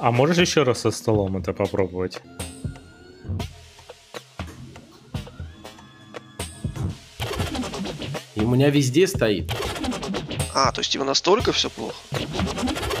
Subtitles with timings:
[0.00, 2.22] А можешь еще раз со столом это попробовать?
[8.34, 9.52] И у меня везде стоит.
[10.54, 11.96] А, то есть его настолько все плохо?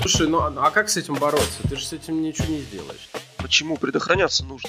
[0.02, 1.66] Слушай, ну а а как с этим бороться?
[1.70, 3.08] Ты же с этим ничего не сделаешь.
[3.38, 3.78] Почему?
[3.78, 4.68] Предохраняться нужно.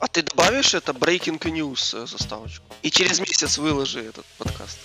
[0.00, 2.64] А ты добавишь это Breaking News э, заставочку?
[2.82, 4.78] И через месяц выложи этот подкаст.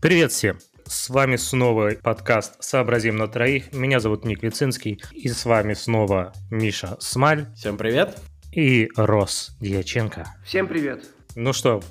[0.00, 0.58] Привет всем!
[0.86, 3.72] С вами снова подкаст «Сообразим на троих».
[3.72, 5.02] Меня зовут Ник Лицинский.
[5.12, 8.18] И с вами снова Миша Смаль Всем привет.
[8.52, 10.26] и Рос Дьяченко.
[10.44, 11.04] Всем привет.
[11.34, 11.82] Ну что,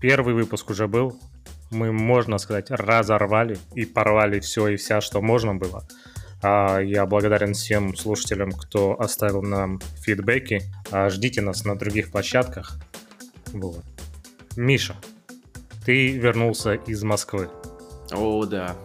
[0.00, 1.18] первый выпуск уже был.
[1.70, 5.86] Мы, можно сказать, разорвали и порвали все и вся, что можно было.
[6.42, 10.62] А Я благодарен всем слушателям, кто оставил нам фидбэки.
[10.90, 12.78] А Ждите нас на других площадках.
[13.52, 13.84] Вот.
[14.56, 14.96] Миша,
[15.84, 17.50] ты вернулся из Москвы.
[18.12, 18.76] О, да.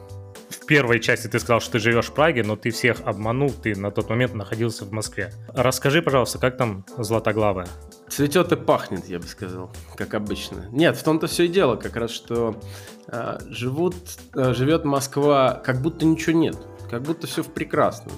[0.49, 3.75] В первой части ты сказал, что ты живешь в Праге, но ты всех обманул, ты
[3.75, 5.31] на тот момент находился в Москве.
[5.53, 7.67] Расскажи, пожалуйста, как там Златоглавая?
[8.09, 10.67] Цветет и пахнет, я бы сказал, как обычно.
[10.71, 12.59] Нет, в том-то все и дело, как раз, что
[13.07, 13.95] а, живут,
[14.33, 16.57] а, живет Москва, как будто ничего нет,
[16.89, 18.13] как будто все в прекрасном.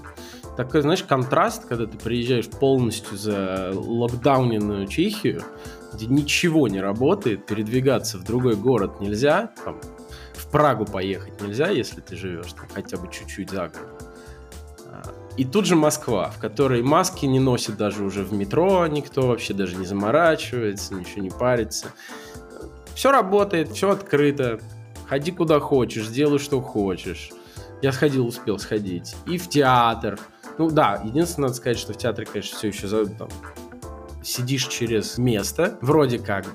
[0.57, 5.43] Такой, знаешь, контраст, когда ты приезжаешь полностью за локдауненную Чехию,
[5.93, 9.79] где ничего не работает, передвигаться в другой город нельзя, там,
[10.51, 14.05] Прагу поехать нельзя, если ты живешь там, хотя бы чуть-чуть за город.
[14.85, 15.03] А,
[15.35, 19.53] И тут же Москва, в которой маски не носит даже уже в метро никто, вообще
[19.53, 21.87] даже не заморачивается, ничего не парится.
[22.95, 24.59] Все работает, все открыто.
[25.07, 27.31] Ходи куда хочешь, делай что хочешь.
[27.81, 29.15] Я сходил, успел сходить.
[29.25, 30.19] И в театр.
[30.57, 33.29] Ну да, единственное, надо сказать, что в театре, конечно, все еще там,
[34.23, 36.51] сидишь через место, вроде как бы.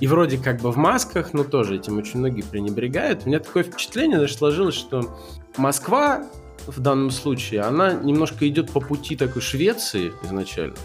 [0.00, 3.22] И вроде как бы в масках, но тоже этим очень многие пренебрегают.
[3.24, 5.18] У меня такое впечатление даже сложилось, что
[5.56, 6.24] Москва
[6.66, 10.76] в данном случае, она немножко идет по пути такой Швеции изначально,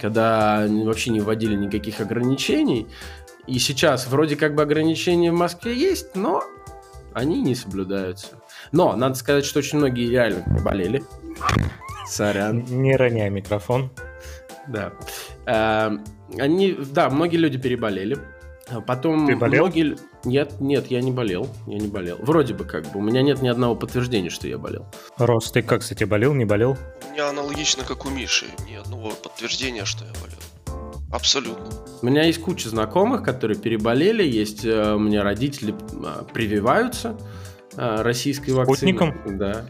[0.00, 2.86] когда вообще не вводили никаких ограничений.
[3.46, 6.44] И сейчас вроде как бы ограничения в Москве есть, но
[7.14, 8.28] они не соблюдаются.
[8.72, 11.02] Но надо сказать, что очень многие реально болели.
[12.06, 12.64] Сорян.
[12.64, 13.90] Не роняй микрофон.
[14.68, 14.92] Да.
[15.50, 16.04] Эм,
[16.38, 18.16] Они, да, многие люди переболели.
[18.68, 19.64] А Потом Ты болел?
[19.64, 19.96] многие...
[20.24, 21.48] Нет, нет, я не болел.
[21.66, 22.18] Я не болел.
[22.20, 23.00] Вроде бы как бы.
[23.00, 24.86] У меня нет ни одного подтверждения, что я болел.
[25.18, 26.76] Рос, ты как, кстати, болел, не болел?
[27.08, 28.46] У меня аналогично, как у Миши.
[28.68, 30.38] Ни одного подтверждения, что я болел.
[31.12, 31.66] Абсолютно.
[32.02, 34.22] У меня есть куча знакомых, которые переболели.
[34.22, 37.16] Есть э, у меня родители э, прививаются
[37.76, 38.76] э, российской вакциной.
[38.94, 39.38] Спутником?
[39.38, 39.66] Да.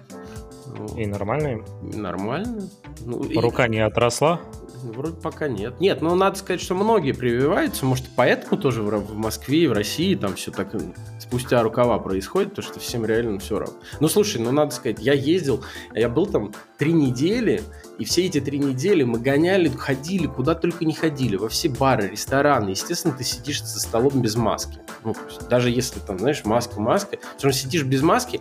[0.76, 1.64] Ну, И нормально им?
[1.82, 2.68] Нормально.
[3.06, 4.40] Ну, и- Рука не отросла?
[4.82, 5.80] Вроде пока нет.
[5.80, 10.14] Нет, ну надо сказать, что многие прививаются, может, поэтому тоже в, Москве и в России
[10.14, 10.74] там все так
[11.18, 13.76] спустя рукава происходит, то что всем реально все равно.
[14.00, 15.64] Ну слушай, ну надо сказать, я ездил,
[15.94, 17.62] я был там три недели,
[17.98, 22.08] и все эти три недели мы гоняли, ходили, куда только не ходили, во все бары,
[22.08, 22.70] рестораны.
[22.70, 24.78] Естественно, ты сидишь за столом без маски.
[25.04, 25.14] Ну,
[25.48, 28.40] даже если там, знаешь, маска, маска, все равно сидишь без маски,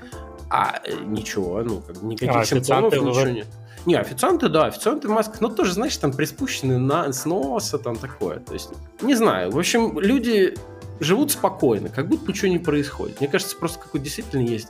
[0.49, 3.47] а э, ничего, ну, как никаких А симптомов, ничего вы- нет.
[3.85, 7.95] Не, официанты, да, официанты в масках, но тоже, знаешь, там приспущены на, с носа, там
[7.95, 8.39] такое.
[8.39, 8.69] То есть,
[9.01, 9.51] не знаю.
[9.51, 10.55] В общем, люди
[10.99, 13.19] живут спокойно, как будто ничего не происходит.
[13.21, 14.69] Мне кажется, просто какой действительно есть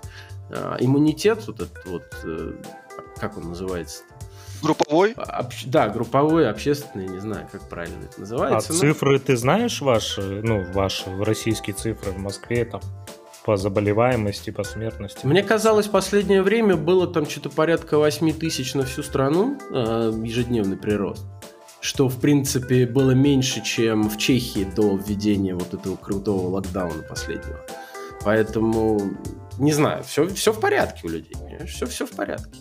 [0.52, 2.54] а, иммунитет, вот этот вот, э,
[3.18, 4.04] как он называется?
[4.62, 5.14] Групповой?
[5.14, 8.74] Общ- да, групповой, общественный, не знаю, как правильно это А называется.
[8.74, 12.82] но- цифры ты знаешь ваши, ну, ваши российские цифры в Москве там
[13.50, 15.26] по заболеваемости, по смертности?
[15.26, 20.78] Мне казалось, последнее время было там что-то порядка 8 тысяч на всю страну э, ежедневный
[20.78, 21.26] прирост.
[21.82, 27.60] Что, в принципе, было меньше, чем в Чехии до введения вот этого крутого локдауна последнего.
[28.24, 29.02] Поэтому,
[29.58, 31.34] не знаю, все, все в порядке у людей.
[31.66, 32.60] Все, все в порядке.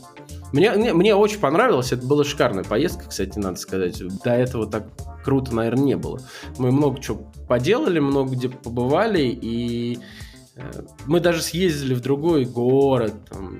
[0.54, 4.03] Мне, мне, мне очень понравилось, это была шикарная поездка, кстати, надо сказать.
[4.25, 4.87] До этого так
[5.22, 6.19] круто, наверное, не было.
[6.56, 9.98] Мы много чего поделали, много где побывали, и
[11.07, 13.59] мы даже съездили в другой город, там,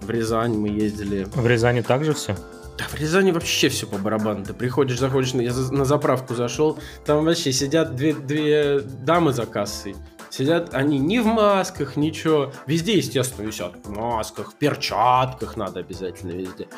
[0.00, 1.26] в Рязань мы ездили.
[1.34, 2.36] В Рязани также все?
[2.78, 4.44] Да в Рязани вообще все по барабану.
[4.44, 9.46] Ты приходишь, заходишь, на- я на заправку зашел, там вообще сидят две, две дамы за
[9.46, 9.96] кассой.
[10.30, 12.52] Сидят они не в масках, ничего.
[12.66, 16.68] Везде, естественно, висят в масках, в перчатках надо обязательно везде.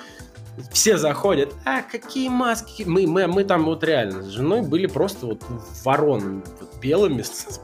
[0.73, 2.85] Все заходят, а какие маски?
[2.87, 5.43] Мы, мы, мы там вот реально с женой были просто вот
[5.85, 7.61] воронами, вот белыми, с,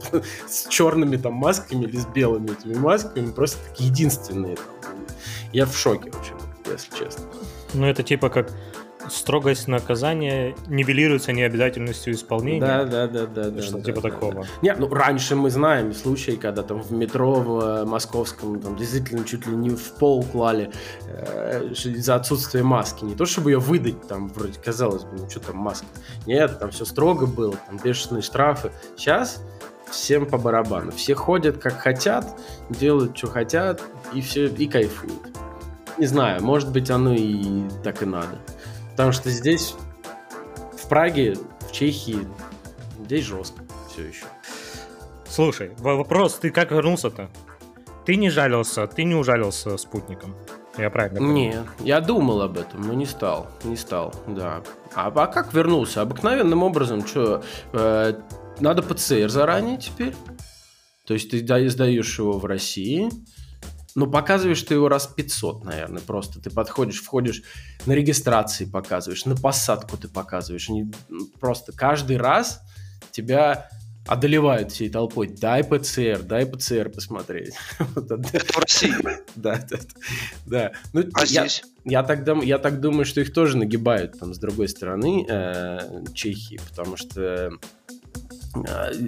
[0.47, 4.57] с черными там масками или с белыми этими масками, просто как единственные.
[5.53, 6.33] Я в шоке вообще,
[6.71, 7.25] если честно.
[7.73, 8.51] Ну, это типа как
[9.09, 12.59] строгость наказания нивелируется необязательностью исполнения.
[12.59, 13.49] Да, да, да, да.
[13.49, 14.33] да что да, типа да, такого.
[14.33, 14.47] Да.
[14.61, 19.23] Нет, ну раньше мы знаем случаи, когда там в метро в э, московском там действительно
[19.25, 20.71] чуть ли не в пол клали
[21.07, 23.03] э, за отсутствие маски.
[23.03, 25.85] Не то чтобы ее выдать, там вроде казалось бы, ну что там маска.
[26.25, 28.71] Нет, там все строго было, там бешеные штрафы.
[28.95, 29.41] Сейчас
[29.89, 30.91] всем по барабану.
[30.91, 32.25] Все ходят как хотят,
[32.69, 33.81] делают, что хотят,
[34.13, 35.37] и все, и кайфуют.
[35.97, 38.37] Не знаю, может быть, оно и так и надо.
[38.97, 39.75] Потому что здесь,
[40.73, 42.27] в Праге, в Чехии,
[43.05, 43.61] здесь жестко
[43.91, 44.25] все еще.
[45.29, 47.29] Слушай, вопрос, ты как вернулся-то?
[48.07, 50.35] Ты не жалился, ты не ужалился спутником.
[50.79, 51.31] Я правильно понял?
[51.31, 54.63] Не, я думал об этом, но не стал, не стал, да.
[54.95, 56.01] А, а как вернулся?
[56.01, 57.43] Обыкновенным образом, что,
[57.73, 58.13] э,
[58.59, 60.15] надо ПЦР заранее теперь?
[61.05, 61.37] То есть ты
[61.69, 63.11] сдаешь его в России,
[63.97, 66.39] ну, показываешь ты его раз 500, наверное, просто.
[66.39, 67.41] Ты подходишь, входишь
[67.87, 70.69] на регистрации показываешь, на посадку ты показываешь.
[70.69, 70.93] Они
[71.39, 72.61] просто каждый раз
[73.09, 73.71] тебя
[74.05, 75.27] одолевают всей толпой.
[75.27, 77.55] Дай ПЦР, дай ПЦР посмотреть.
[77.95, 78.93] Это в России?
[79.35, 79.77] Да, да,
[80.45, 80.71] да.
[80.93, 81.63] Ну, а здесь?
[81.83, 86.59] Я так, я так думаю, что их тоже нагибают там с другой стороны э, Чехии,
[86.69, 87.51] потому что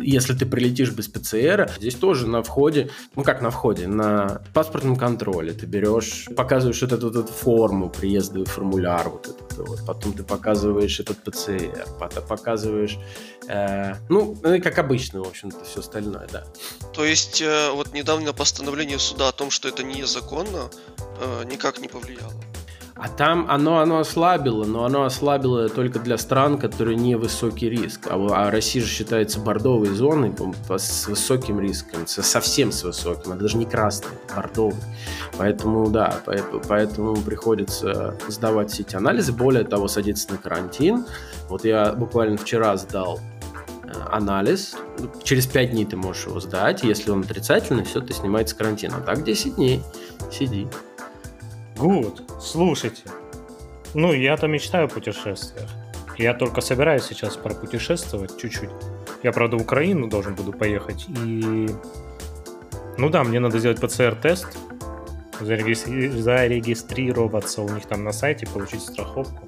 [0.04, 4.96] если ты прилетишь без ПЦР, здесь тоже на входе, ну как на входе, на паспортном
[4.96, 10.24] контроле ты берешь, показываешь вот эту, вот форму, приездовый формуляр, вот этот вот, потом ты
[10.24, 12.98] показываешь этот ПЦР, потом показываешь,
[13.48, 16.46] э, ну, как обычно, в общем-то, все остальное, да.
[16.94, 20.70] То есть э, вот недавнее постановление суда о том, что это незаконно,
[21.20, 22.34] э, никак не повлияло?
[23.02, 28.08] А там оно, оно ослабило, но оно ослабило только для стран, которые не высокий риск.
[28.10, 30.36] А, а Россия же считается бордовой зоной
[30.68, 33.32] с высоким риском, совсем с высоким.
[33.32, 34.82] Это даже не красный, бордовый.
[35.38, 36.20] Поэтому, да,
[36.68, 39.32] поэтому приходится сдавать все эти анализы.
[39.32, 41.06] Более того, садиться на карантин.
[41.48, 43.22] Вот я буквально вчера сдал
[43.84, 44.76] э, анализ.
[45.24, 46.84] Через 5 дней ты можешь его сдать.
[46.84, 48.94] Если он отрицательный, все, ты снимается карантин.
[48.94, 49.82] А так 10 дней
[50.30, 50.68] сиди.
[51.80, 53.04] Гуд, слушайте.
[53.94, 55.70] Ну, я-то мечтаю о путешествиях.
[56.18, 58.70] Я только собираюсь сейчас пропутешествовать чуть-чуть.
[59.24, 61.06] Я, правда, в Украину должен буду поехать.
[61.08, 61.70] И...
[62.98, 64.58] Ну да, мне надо сделать ПЦР-тест,
[65.40, 69.48] зарегистрироваться у них там на сайте, получить страховку.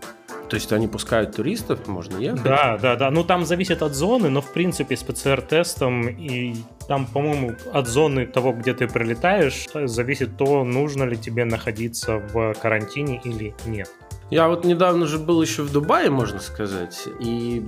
[0.52, 2.44] То есть они пускают туристов, можно ехать?
[2.44, 3.10] Да, да, да.
[3.10, 6.58] Ну там зависит от зоны, но в принципе с ПЦР-тестом и
[6.90, 12.54] там, по-моему, от зоны того, где ты прилетаешь, зависит то, нужно ли тебе находиться в
[12.56, 13.90] карантине или нет.
[14.30, 17.66] Я вот недавно же был еще в Дубае, можно сказать, и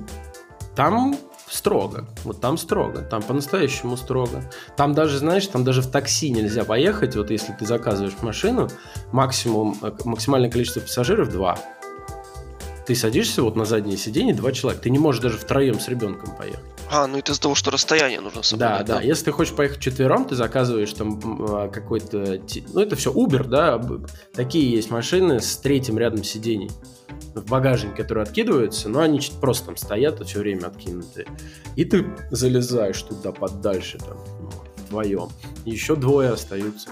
[0.75, 1.15] там
[1.47, 2.05] строго.
[2.25, 2.99] Вот там строго.
[3.03, 4.43] Там по-настоящему строго.
[4.75, 7.15] Там даже, знаешь, там даже в такси нельзя поехать.
[7.15, 8.67] Вот если ты заказываешь машину,
[9.13, 11.57] максимум, э, максимальное количество пассажиров два
[12.85, 16.35] ты садишься вот на заднее сиденье, два человека, ты не можешь даже втроем с ребенком
[16.35, 16.63] поехать.
[16.89, 18.85] А, ну это из-за того, что расстояние нужно соблюдать.
[18.85, 22.39] Да, да, Если ты хочешь поехать четвером, ты заказываешь там а, какой-то...
[22.73, 23.81] Ну, это все Uber, да.
[24.33, 26.69] Такие есть машины с третьем рядом сидений
[27.33, 31.27] в багажнике, которые откидываются, но они просто там стоят все время откинутые.
[31.75, 34.51] И ты залезаешь туда подальше, там, ну,
[34.85, 35.29] вдвоем.
[35.65, 36.89] Еще двое остаются.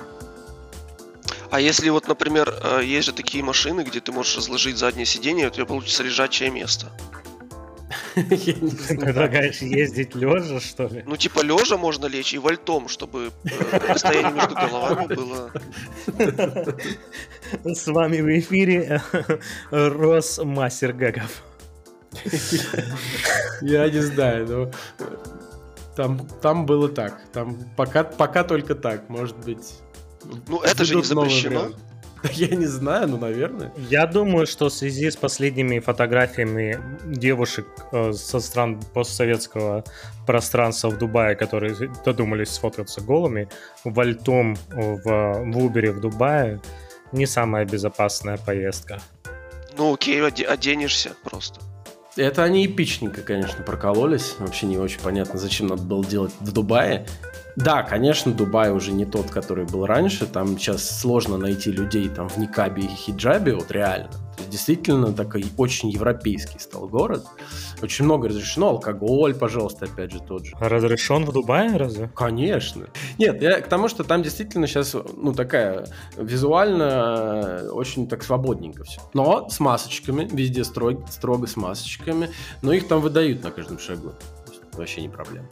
[1.51, 5.47] А если вот, например, э, есть же такие машины, где ты можешь разложить заднее сиденье,
[5.47, 6.89] у тебя получится лежачее место.
[8.15, 11.03] Ты предлагаешь ездить лежа, что ли?
[11.05, 15.51] Ну, типа лежа можно лечь и вальтом, чтобы э, расстояние между головами было...
[17.65, 19.01] С вами в эфире
[19.71, 21.43] э, Рос Мастер Гагов.
[23.61, 24.71] Я не знаю, но
[25.97, 27.21] там, там было так.
[27.33, 29.81] Там пока, пока только так, может быть.
[30.47, 31.71] Ну, это же не запрещено.
[32.33, 33.71] Я не знаю, ну, наверное.
[33.89, 39.83] Я думаю, что в связи с последними фотографиями девушек э, со стран постсоветского
[40.27, 41.75] пространства в Дубае, которые
[42.05, 43.49] додумались сфоткаться голыми,
[43.83, 46.61] вальтом в, в Убере в Дубае
[47.11, 49.01] не самая безопасная поездка.
[49.77, 51.59] Ну окей, оденешься просто.
[52.17, 54.35] Это они эпичненько, конечно, прокололись.
[54.39, 57.07] Вообще не очень понятно, зачем надо было делать в Дубае.
[57.63, 60.25] Да, конечно, Дубай уже не тот, который был раньше.
[60.25, 64.09] Там сейчас сложно найти людей там в никабе и хиджабе, вот реально.
[64.09, 67.23] То есть, действительно такой очень европейский стал город.
[67.83, 68.69] Очень много разрешено.
[68.69, 70.55] Алкоголь, пожалуйста, опять же тот же.
[70.59, 72.09] Разрешен в Дубае разве?
[72.15, 72.87] Конечно.
[73.19, 75.85] Нет, я к тому, что там действительно сейчас, ну, такая
[76.17, 79.01] визуально очень так свободненько все.
[79.13, 82.29] Но с масочками, везде строго, строго с масочками.
[82.63, 84.13] Но их там выдают на каждом шагу.
[84.73, 85.47] Вообще не проблема.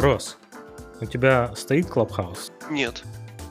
[0.00, 0.36] Рос,
[1.00, 2.52] у тебя стоит Клабхаус?
[2.70, 3.02] Нет.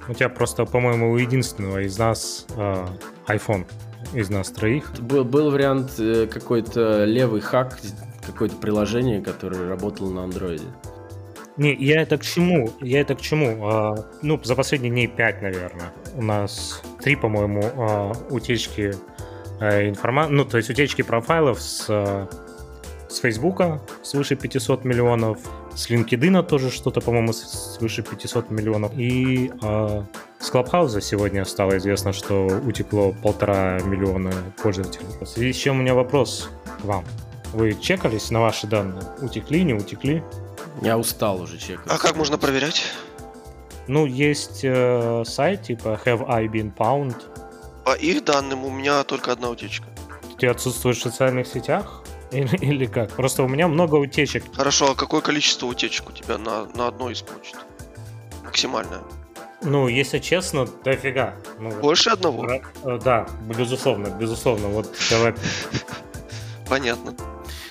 [0.07, 2.87] У тебя просто, по-моему, у единственного из нас э,
[3.27, 3.65] iPhone,
[4.13, 4.91] из нас троих.
[4.99, 7.79] Был, был вариант э, какой-то левый хак,
[8.25, 10.67] какое-то приложение, которое работало на андроиде.
[11.57, 12.69] Не, я это к чему?
[12.79, 13.67] Я это к чему?
[13.67, 15.93] А, ну, за последние дней 5, наверное.
[16.15, 18.93] У нас три, по-моему, а, утечки
[19.59, 22.27] а, информации, ну, то есть утечки профайлов с, а,
[23.09, 25.39] с Фейсбука свыше 500 миллионов,
[25.75, 28.93] с LinkedIn тоже что-то, по-моему, свыше 500 миллионов.
[28.97, 30.03] И э,
[30.39, 35.05] с Клабхауза сегодня стало известно, что утекло полтора миллиона пользователей.
[35.19, 36.49] В связи с чем у меня вопрос
[36.81, 37.03] к вам.
[37.51, 39.03] Вы чекались на ваши данные?
[39.21, 40.23] Утекли, не утекли?
[40.81, 41.85] Я устал уже чекать.
[41.87, 42.83] А как можно проверять?
[43.87, 47.15] Ну, есть э, сайт типа Have I Been Pound.
[47.83, 49.87] По их данным у меня только одна утечка.
[50.39, 52.04] Ты отсутствуешь в социальных сетях?
[52.35, 53.11] Или, или как?
[53.15, 54.43] Просто у меня много утечек.
[54.53, 57.55] Хорошо, а какое количество утечек у тебя на, на одной из почт?
[58.43, 59.01] Максимальное.
[59.61, 61.35] Ну, если честно, дофига.
[61.59, 62.45] Ну, Больше одного?
[62.83, 63.27] Э, да,
[63.57, 64.67] безусловно, безусловно.
[64.67, 65.33] Вот давай.
[66.67, 67.15] Понятно.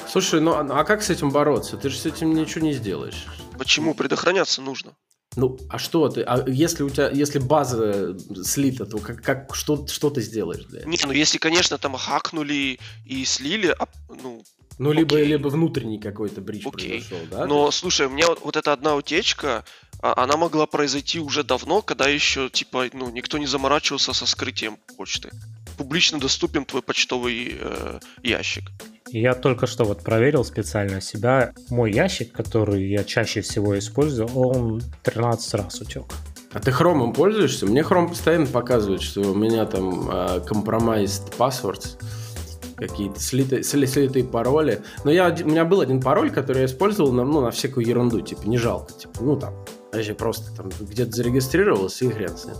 [0.09, 1.77] Слушай, ну а, а как с этим бороться?
[1.77, 3.27] Ты же с этим ничего не сделаешь.
[3.59, 4.93] Почему предохраняться нужно?
[5.37, 6.23] Ну, а что ты?
[6.23, 10.81] А если у тебя, если база слита, то как, как что, что ты сделаешь для
[10.81, 10.91] этого?
[10.91, 13.89] Не, ну если, конечно, там хакнули и слили, а,
[14.23, 14.45] ну.
[14.79, 17.01] Ну, либо, либо внутренний какой-то брич окей.
[17.01, 17.47] произошел, да?
[17.47, 19.65] Но слушай, у меня вот, вот эта одна утечка,
[20.01, 24.79] а, она могла произойти уже давно, когда еще, типа, ну, никто не заморачивался со скрытием
[24.97, 25.31] почты.
[25.79, 28.71] Публично доступен твой почтовый э, ящик.
[29.09, 31.53] Я только что вот проверил специально себя.
[31.69, 36.05] Мой ящик, который я чаще всего использую, он 13 раз утек.
[36.53, 37.67] А ты хромом пользуешься?
[37.67, 41.99] Мне хром постоянно показывает, что у меня там uh, compromised passwords,
[42.77, 44.83] какие-то слитые, слитые пароли.
[45.05, 48.21] Но я, у меня был один пароль, который я использовал на, ну, на всякую ерунду,
[48.21, 49.55] типа не жалко, типа, ну там,
[49.93, 52.57] вообще просто там где-то зарегистрировался и хрен с ним.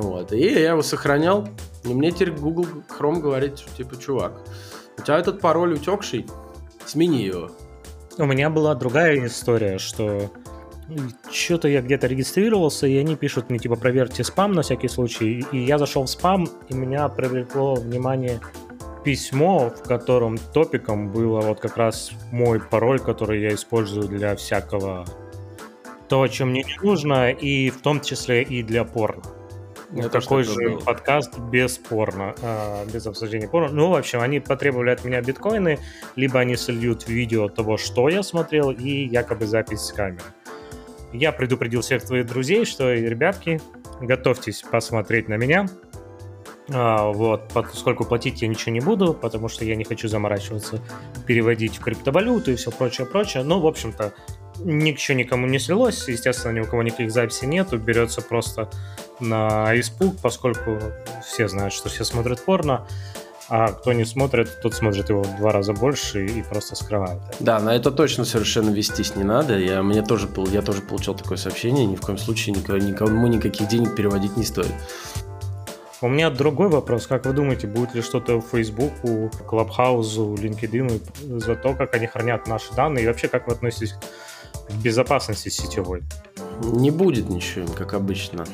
[0.00, 0.32] Вот.
[0.32, 1.48] И я его сохранял,
[1.84, 4.32] и мне теперь Google Chrome говорит, типа, чувак,
[4.98, 6.26] у тебя этот пароль утекший,
[6.86, 7.50] смени его.
[8.16, 10.30] У меня была другая история, что
[11.30, 15.44] что-то я где-то регистрировался, и они пишут мне, типа, проверьте спам на всякий случай.
[15.50, 18.40] И я зашел в спам, и меня привлекло внимание
[19.04, 25.04] письмо, в котором топиком было вот как раз мой пароль, который я использую для всякого
[26.08, 29.22] то, чем мне не нужно, и в том числе и для порно.
[29.96, 30.80] Это такой же было.
[30.80, 33.68] подкаст бесспорно, э, без обсуждения порно.
[33.68, 35.78] Ну, в общем, они потребовали от меня биткоины,
[36.16, 40.24] либо они сольют видео того, что я смотрел, и якобы запись с камеры.
[41.12, 43.60] Я предупредил всех твоих друзей, что, ребятки,
[44.00, 45.66] готовьтесь посмотреть на меня.
[46.70, 50.80] А, вот, поскольку платить я ничего не буду, потому что я не хочу заморачиваться,
[51.26, 53.42] переводить в криптовалюту и все прочее, прочее.
[53.42, 54.14] Но, в общем-то,
[54.60, 58.70] ничего никому не слилось, естественно, ни у кого никаких записей нету, берется просто
[59.20, 60.78] на испуг, поскольку
[61.22, 62.86] все знают, что все смотрят порно,
[63.48, 67.20] а кто не смотрит, тот смотрит его в два раза больше и просто скрывает.
[67.40, 69.58] Да, на это точно совершенно вестись не надо.
[69.58, 73.68] Я, мне тоже, я тоже получал такое сообщение, ни в коем случае никому, никому никаких
[73.68, 74.72] денег переводить не стоит.
[76.04, 77.06] У меня другой вопрос.
[77.06, 82.46] Как вы думаете, будет ли что-то в Фейсбуку, Клабхаузу, LinkedIn за то, как они хранят
[82.46, 83.04] наши данные?
[83.04, 83.94] И вообще, как вы относитесь
[84.68, 86.02] к безопасности сетевой?
[86.62, 88.44] Не будет ничего, как обычно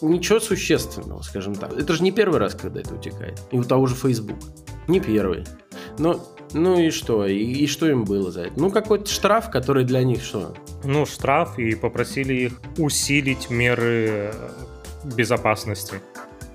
[0.00, 1.74] ничего существенного, скажем так.
[1.74, 3.38] Это же не первый раз, когда это утекает.
[3.50, 4.38] И у того же Facebook.
[4.88, 5.44] Не первый.
[5.98, 7.26] Но, ну и что?
[7.26, 8.58] И, и что им было за это?
[8.58, 10.54] Ну, какой-то штраф, который для них что?
[10.84, 14.32] Ну, штраф, и попросили их усилить меры
[15.04, 16.00] безопасности.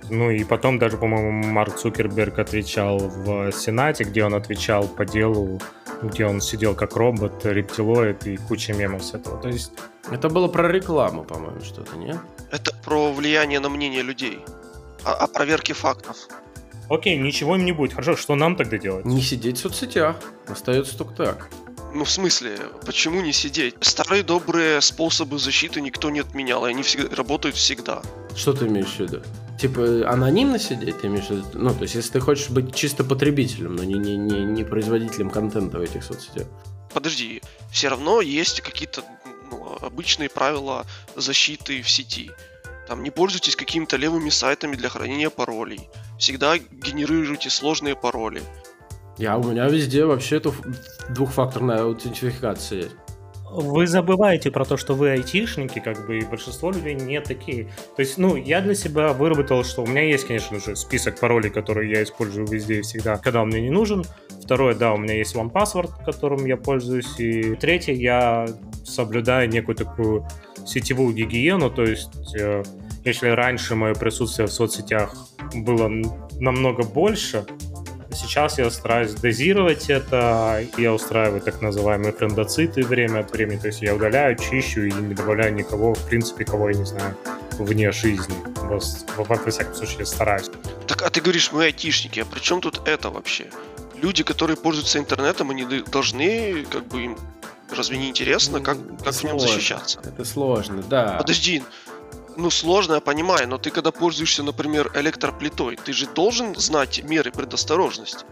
[0.09, 5.61] Ну и потом даже, по-моему, Марк Цукерберг отвечал в Сенате, где он отвечал по делу,
[6.01, 9.41] где он сидел как робот, рептилоид и куча мемов с этого.
[9.41, 9.71] То есть...
[10.11, 12.15] Это было про рекламу, по-моему, что-то, не?
[12.51, 14.39] Это про влияние на мнение людей.
[15.05, 16.17] О, о проверке фактов.
[16.89, 17.93] Окей, ничего им не будет.
[17.93, 19.05] Хорошо, что нам тогда делать?
[19.05, 20.15] Не сидеть в соцсетях.
[20.47, 21.49] Остается только так.
[21.93, 23.75] Ну, в смысле, почему не сидеть?
[23.81, 28.01] Старые добрые способы защиты никто не отменял, и они всегда, работают всегда.
[28.35, 29.21] Что ты имеешь в виду?
[29.59, 31.45] Типа анонимно сидеть, ты имеешь в виду?
[31.53, 35.29] Ну, то есть, если ты хочешь быть чисто потребителем, но не, не, не, не производителем
[35.29, 36.47] контента в этих соцсетях.
[36.93, 39.03] Подожди, все равно есть какие-то
[39.51, 40.85] ну, обычные правила
[41.15, 42.31] защиты в сети.
[42.87, 45.89] Там не пользуйтесь какими-то левыми сайтами для хранения паролей.
[46.17, 48.41] Всегда генерируйте сложные пароли.
[49.17, 50.53] Я, у меня везде вообще это
[51.09, 52.89] двухфакторная аутентификация.
[53.51, 57.65] Вы забываете про то, что вы айтишники, как бы, и большинство людей не такие.
[57.96, 61.50] То есть, ну, я для себя выработал, что у меня есть, конечно же, список паролей,
[61.50, 64.03] которые я использую везде и всегда, когда он мне не нужен.
[64.44, 67.20] Второе, да, у меня есть OnePassword, которым я пользуюсь.
[67.20, 68.48] И третье, я
[68.84, 70.27] соблюдаю некую такую
[70.65, 72.63] сетевую гигиену, то есть э,
[73.06, 75.15] если раньше мое присутствие в соцсетях
[75.56, 75.89] было
[76.39, 77.46] намного больше,
[78.19, 83.81] сейчас я стараюсь дозировать это, я устраиваю так называемые френдоциты время от времени, то есть
[83.81, 87.15] я удаляю, чищу и не добавляю никого, в принципе, кого я не знаю,
[87.57, 88.35] вне жизни.
[88.55, 88.79] Во,
[89.17, 90.49] во, во всяком случае, стараюсь.
[90.88, 93.47] Так, а ты говоришь, мы айтишники, а при чем тут это вообще?
[94.01, 97.17] Люди, которые пользуются интернетом, они должны, как бы, им
[97.75, 99.99] разве не интересно, как, как в нем защищаться?
[100.03, 101.15] Это сложно, да.
[101.19, 101.63] Подожди,
[102.39, 107.31] ну, сложно, я понимаю, но ты когда пользуешься, например, электроплитой, ты же должен знать меры
[107.31, 108.25] предосторожности.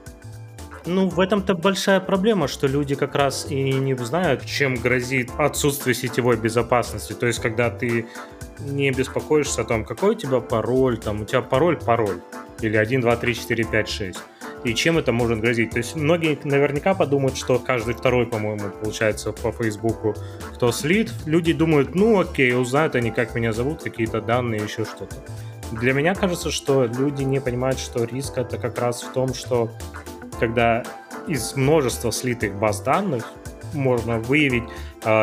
[0.86, 5.94] Ну, в этом-то большая проблема, что люди как раз и не знают, чем грозит отсутствие
[5.94, 7.12] сетевой безопасности.
[7.12, 8.08] То есть, когда ты
[8.60, 12.22] не беспокоишься о том, какой у тебя пароль, там, у тебя пароль, пароль,
[12.62, 14.20] или 1, 2, 3, 4, 5, 6
[14.64, 15.72] и чем это может грозить.
[15.72, 20.16] То есть многие наверняка подумают, что каждый второй, по-моему, получается по Фейсбуку,
[20.54, 21.12] кто слит.
[21.26, 25.16] Люди думают, ну окей, узнают они, как меня зовут, какие-то данные, еще что-то.
[25.72, 29.72] Для меня кажется, что люди не понимают, что риск это как раз в том, что
[30.40, 30.84] когда
[31.28, 33.34] из множества слитых баз данных
[33.74, 34.64] можно выявить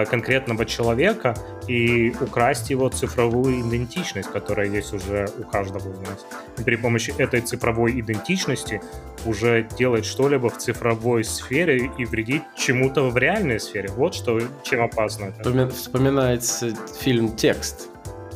[0.09, 1.35] конкретного человека
[1.69, 6.27] и украсть его цифровую идентичность, которая есть уже у каждого из нас.
[6.59, 8.81] И при помощи этой цифровой идентичности
[9.27, 13.91] уже делать что-либо в цифровой сфере и вредить чему-то в реальной сфере.
[13.91, 15.69] Вот что, чем опасно это.
[15.71, 17.89] Вспоминается фильм «Текст»,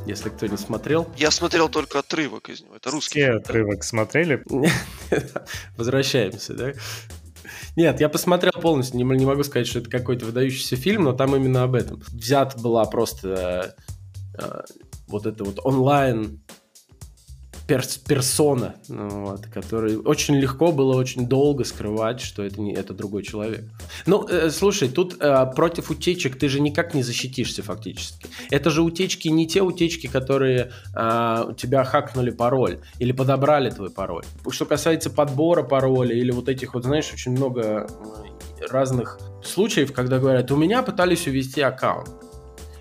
[0.06, 1.06] если кто не смотрел.
[1.16, 2.76] Я смотрел только отрывок из него.
[2.76, 3.20] Это русский.
[3.20, 3.36] Все фильм.
[3.38, 4.42] отрывок смотрели?
[5.76, 6.72] Возвращаемся, да?
[7.78, 11.62] Нет, я посмотрел полностью, не, могу сказать, что это какой-то выдающийся фильм, но там именно
[11.62, 12.02] об этом.
[12.08, 13.76] Взят была просто
[14.36, 14.60] э,
[15.06, 16.40] вот это вот онлайн
[17.68, 22.94] перс персона, ну, вот, который очень легко было очень долго скрывать, что это не это
[22.94, 23.64] другой человек.
[24.06, 28.26] Ну, э, слушай, тут э, против утечек ты же никак не защитишься фактически.
[28.50, 33.90] Это же утечки не те утечки, которые э, у тебя хакнули пароль или подобрали твой
[33.90, 34.24] пароль.
[34.50, 40.18] Что касается подбора пароля или вот этих вот, знаешь, очень много э, разных случаев, когда
[40.18, 42.08] говорят, у меня пытались увести аккаунт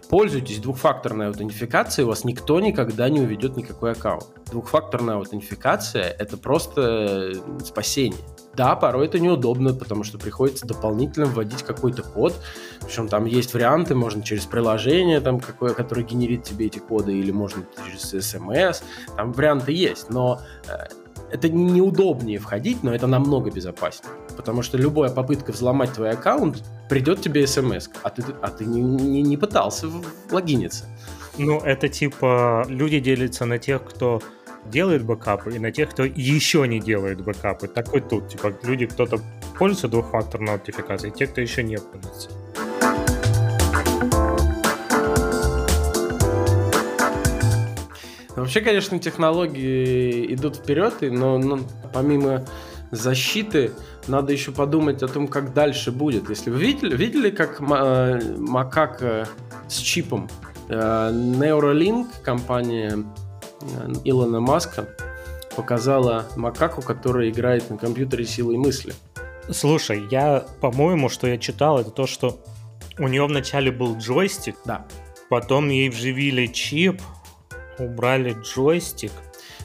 [0.10, 4.26] пользуйтесь двухфакторной аутентификацией, у вас никто никогда не уведет никакой аккаунт.
[4.52, 8.20] Двухфакторная аутентификация— это просто э, спасение.
[8.56, 12.34] Да, порой это неудобно, потому что приходится дополнительно вводить какой-то код.
[12.82, 17.30] Причем там есть варианты, можно через приложение, там, какое, которое генерит тебе эти коды, или
[17.30, 18.82] можно через смс.
[19.16, 20.88] Там варианты есть, но э,
[21.32, 24.12] это неудобнее входить, но это намного безопаснее.
[24.36, 28.82] Потому что любая попытка взломать твой аккаунт, придет тебе смс, а ты, а ты не,
[28.82, 29.88] не, не пытался
[30.32, 30.86] логиниться.
[31.38, 34.22] Ну, это типа люди делятся на тех, кто
[34.66, 37.68] делает бэкапы, и на тех, кто еще не делает бэкапы.
[37.68, 39.20] Так и тут, типа, люди, кто-то
[39.58, 42.30] пользуется двухфакторной аутентификацией, те, кто еще не пользуется.
[48.48, 51.60] Вообще, конечно, технологии идут вперед, но, но
[51.92, 52.46] помимо
[52.92, 53.74] защиты
[54.08, 56.30] надо еще подумать о том, как дальше будет.
[56.30, 59.28] Если вы видели, видели как э, макака
[59.68, 60.30] с чипом?
[60.70, 63.04] Э, Neuralink, компания
[63.64, 64.88] э, Илона Маска,
[65.58, 68.94] показала макаку, которая играет на компьютере силой мысли.
[69.52, 72.42] Слушай, я, по-моему, что я читал, это то, что
[72.98, 74.88] у нее вначале был джойстик, да.
[75.30, 77.02] потом ей вживили чип,
[77.80, 79.12] убрали джойстик.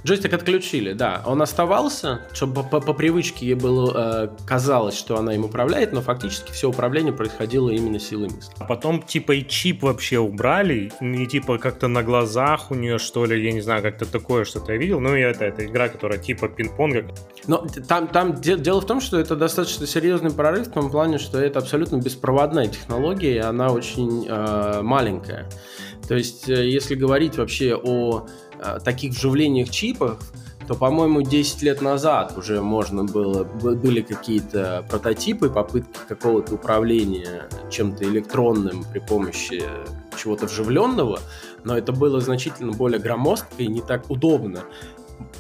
[0.05, 1.23] Джойстик отключили, да.
[1.27, 6.01] Он оставался, чтобы по, по привычке ей было э, казалось, что она им управляет, но
[6.01, 8.53] фактически все управление происходило именно силой мысли.
[8.59, 13.25] А потом типа и чип вообще убрали, не типа как-то на глазах у нее что
[13.25, 14.99] ли, я не знаю, как-то такое что-то я видел.
[14.99, 17.09] Ну и это, это игра, которая типа пинг-понга.
[17.47, 21.19] Но там, там де- дело в том, что это достаточно серьезный прорыв в том плане,
[21.19, 25.49] что это абсолютно беспроводная технология, и она очень э, маленькая.
[26.13, 28.27] То есть, э, если говорить вообще о
[28.59, 30.19] э, таких вживлениях чипов,
[30.69, 38.05] то, по-моему, 10 лет назад уже можно было, были какие-то прототипы, попытки какого-то управления чем-то
[38.05, 39.63] электронным при помощи
[40.23, 41.19] чего-то вживленного,
[41.65, 44.65] но это было значительно более громоздко и не так удобно.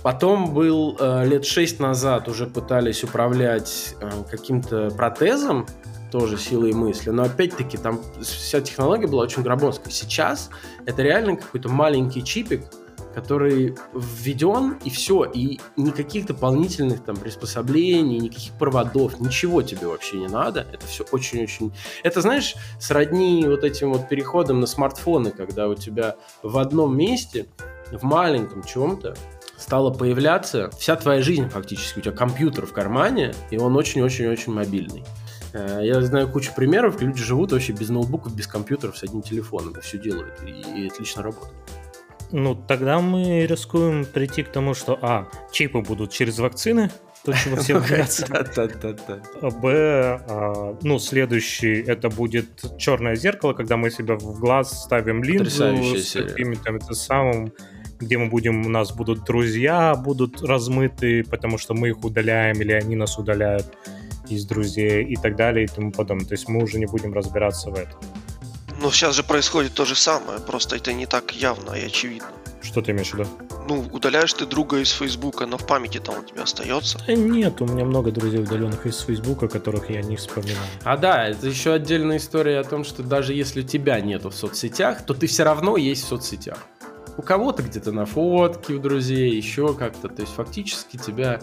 [0.02, 5.66] Потом был э, лет 6 назад уже пытались управлять э, каким-то протезом,
[6.10, 7.10] тоже силой мысли.
[7.10, 9.92] Но опять-таки там вся технология была очень громоздкая.
[9.92, 10.50] Сейчас
[10.84, 12.62] это реально какой-то маленький чипик,
[13.14, 20.28] который введен, и все, и никаких дополнительных там приспособлений, никаких проводов, ничего тебе вообще не
[20.28, 20.66] надо.
[20.72, 21.72] Это все очень-очень...
[22.02, 27.46] Это, знаешь, сродни вот этим вот переходом на смартфоны, когда у тебя в одном месте,
[27.90, 29.14] в маленьком чем-то,
[29.62, 32.00] стала появляться вся твоя жизнь фактически.
[32.00, 35.04] У тебя компьютер в кармане, и он очень-очень-очень мобильный.
[35.52, 39.74] Э, я знаю кучу примеров, люди живут вообще без ноутбуков, без компьютеров, с одним телефоном,
[39.74, 41.54] и все делают, и, и отлично работают.
[42.32, 46.90] Ну, тогда мы рискуем прийти к тому, что, а, чипы будут через вакцины,
[47.24, 48.26] то, чего все боятся.
[49.42, 55.22] А, Б, а, ну, следующий, это будет черное зеркало, когда мы себя в глаз ставим
[55.22, 57.52] линзу с какими-то самым
[58.02, 62.72] где мы будем, у нас будут друзья, будут размыты, потому что мы их удаляем или
[62.72, 63.66] они нас удаляют
[64.28, 66.26] из друзей и так далее и тому подобное.
[66.26, 67.98] То есть мы уже не будем разбираться в этом.
[68.80, 72.28] Но сейчас же происходит то же самое, просто это не так явно и очевидно.
[72.62, 73.28] Что ты имеешь в виду?
[73.68, 76.98] Ну, удаляешь ты друга из Фейсбука, но в памяти там у тебя остается.
[77.06, 80.58] Да нет, у меня много друзей удаленных из Фейсбука, которых я не вспоминаю.
[80.84, 85.04] А да, это еще отдельная история о том, что даже если тебя нету в соцсетях,
[85.06, 86.58] то ты все равно есть в соцсетях.
[87.16, 90.08] У кого-то где-то на фотке у друзей, еще как-то.
[90.08, 91.40] То есть фактически тебя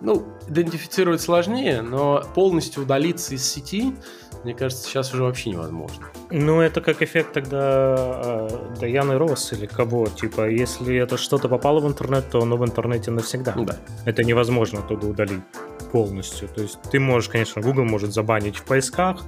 [0.00, 3.94] ну, идентифицировать сложнее, но полностью удалиться из сети,
[4.44, 6.06] мне кажется, сейчас уже вообще невозможно.
[6.30, 7.96] Ну, это как эффект тогда
[8.48, 8.48] э,
[8.80, 10.06] Даяны Росс или кого.
[10.06, 13.54] Типа, если это что-то попало в интернет, то оно в интернете навсегда.
[13.56, 13.76] Да.
[14.04, 15.42] Это невозможно оттуда удалить
[15.90, 16.48] полностью.
[16.48, 19.22] То есть ты можешь, конечно, Google может забанить в поисках,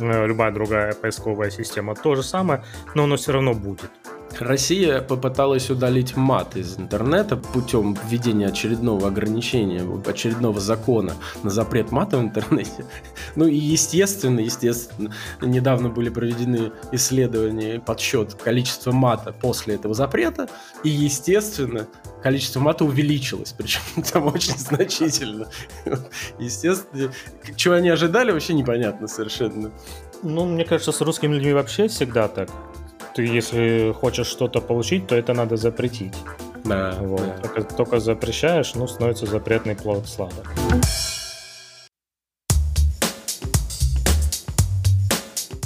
[0.00, 2.62] э, любая другая поисковая система то же самое,
[2.94, 3.90] но оно все равно будет.
[4.40, 12.18] Россия попыталась удалить мат из интернета путем введения очередного ограничения, очередного закона на запрет мата
[12.18, 12.84] в интернете.
[13.36, 20.48] Ну и естественно, естественно, недавно были проведены исследования, подсчет количества мата после этого запрета,
[20.84, 21.88] и естественно,
[22.22, 23.80] количество мата увеличилось, причем
[24.12, 25.48] там очень значительно.
[26.38, 27.12] Естественно,
[27.56, 29.72] чего они ожидали, вообще непонятно совершенно.
[30.22, 32.50] Ну, мне кажется, с русскими людьми вообще всегда так
[33.14, 36.14] ты если хочешь что-то получить, то это надо запретить.
[36.64, 36.96] Да.
[37.00, 37.20] Вот.
[37.20, 37.38] да.
[37.38, 40.52] Только, только запрещаешь, ну, становится запретный плод сладок.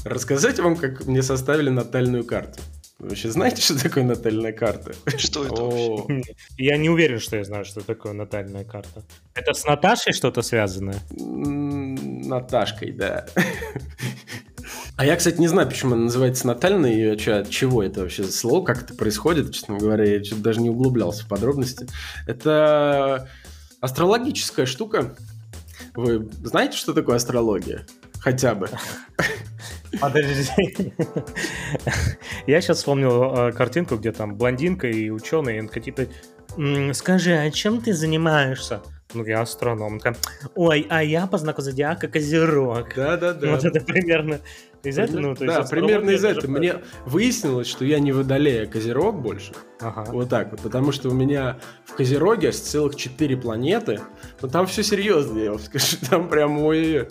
[0.04, 2.61] Рассказать вам, как мне составили натальную карту.
[2.98, 4.92] Вы вообще знаете, что такое натальная карта?
[5.16, 6.34] Что это вообще?
[6.58, 9.04] Я не уверен, что я знаю, что такое натальная карта.
[9.34, 10.98] Это с Наташей что-то связанное?
[11.11, 13.26] Наташкой, да.
[14.96, 18.33] А я, кстати, не знаю, почему она называется натальной, и от чего это вообще за
[18.33, 21.87] слово, как это происходит, честно говоря, я что-то даже не углублялся в подробности.
[22.26, 23.28] Это
[23.81, 25.16] астрологическая штука.
[25.94, 27.87] Вы знаете, что такое астрология?
[28.20, 28.68] Хотя бы.
[30.00, 30.92] Подожди.
[32.46, 36.07] Я сейчас вспомнил э, картинку, где там блондинка и ученый, и типа,
[36.92, 38.83] скажи, а чем ты занимаешься?
[39.14, 40.01] Ну, я астроном.
[40.55, 42.94] Ой, а я по знаку зодиака Козерог.
[42.94, 43.53] Да-да-да.
[43.53, 44.40] Вот это примерно
[44.83, 45.21] из этого?
[45.21, 46.51] Ну, то есть да, примерно из этого.
[46.51, 49.53] Мне выяснилось, что я не водолея, а Козерог больше.
[49.81, 50.05] Ага.
[50.12, 50.61] Вот так вот.
[50.61, 54.01] Потому что у меня в Козероге аж целых четыре планеты.
[54.42, 55.97] Но там все серьезно, я вам скажу.
[56.11, 57.09] Там прям ой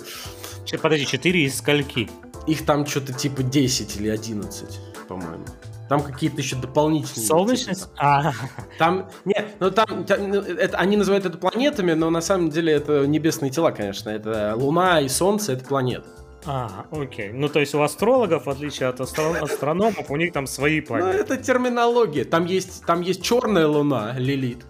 [0.82, 2.10] Подожди, четыре из скольки?
[2.46, 5.46] Их там что-то типа 10 или 11, по-моему.
[5.90, 7.28] Там какие-то еще дополнительные.
[7.28, 7.90] Солнечность?
[7.98, 8.34] А.
[8.78, 12.74] Там, нет, ну там, там ну, это, они называют это планетами, но на самом деле
[12.74, 14.10] это небесные тела, конечно.
[14.10, 16.08] Это Луна и Солнце, это планеты.
[16.46, 17.32] А, окей.
[17.34, 20.88] Ну, то есть у астрологов, в отличие от астро- астрономов, у них там свои ну,
[20.88, 21.18] планеты.
[21.18, 22.24] Ну, это терминология.
[22.24, 24.66] Там есть, там есть черная луна, Лилит,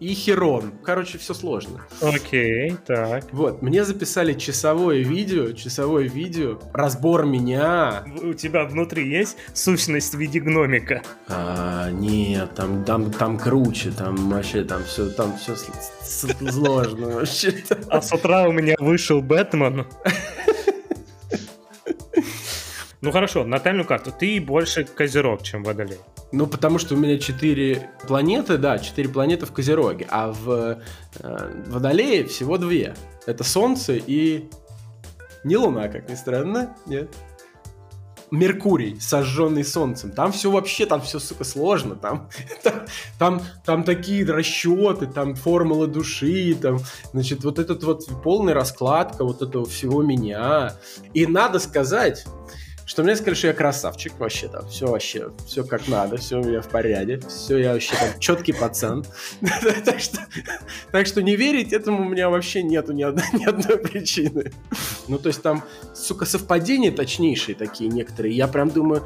[0.00, 0.72] и Херон.
[0.82, 1.80] Короче, все сложно.
[2.00, 3.24] Окей, так.
[3.32, 8.04] Вот, мне записали часовое видео, часовое видео, разбор меня.
[8.22, 11.02] У тебя внутри есть сущность в виде гномика?
[11.28, 15.54] А, нет, там, там, там круче, там вообще, там все, там все
[16.06, 17.54] сложно вообще.
[17.88, 19.86] А с утра у меня вышел Бэтмен.
[23.06, 24.10] Ну хорошо, натальную карту.
[24.10, 26.00] Ты больше Козерог, чем Водолей.
[26.32, 30.80] Ну, потому что у меня четыре планеты, да, четыре планеты в Козероге, а в
[31.20, 32.96] э, Водолее всего две.
[33.24, 34.48] Это Солнце и...
[35.44, 37.14] Не Луна, как ни странно, нет.
[38.32, 40.10] Меркурий, сожженный солнцем.
[40.10, 41.94] Там все вообще, там все, сука, сложно.
[41.94, 42.28] Там,
[42.64, 42.74] там,
[43.20, 46.80] там, там такие расчеты, там формулы души, там,
[47.12, 50.72] значит, вот этот вот полная раскладка вот этого всего меня.
[51.14, 52.26] И надо сказать,
[52.86, 56.44] что мне сказали, что я красавчик вообще там, все вообще, все как надо, все у
[56.44, 59.04] меня в порядке, все я вообще там четкий пацан.
[59.84, 60.18] так, что,
[60.92, 64.52] так что не верить этому у меня вообще нету ни одной, ни одной причины.
[65.08, 69.02] ну, то есть там, сука, совпадения точнейшие такие некоторые, я прям думаю,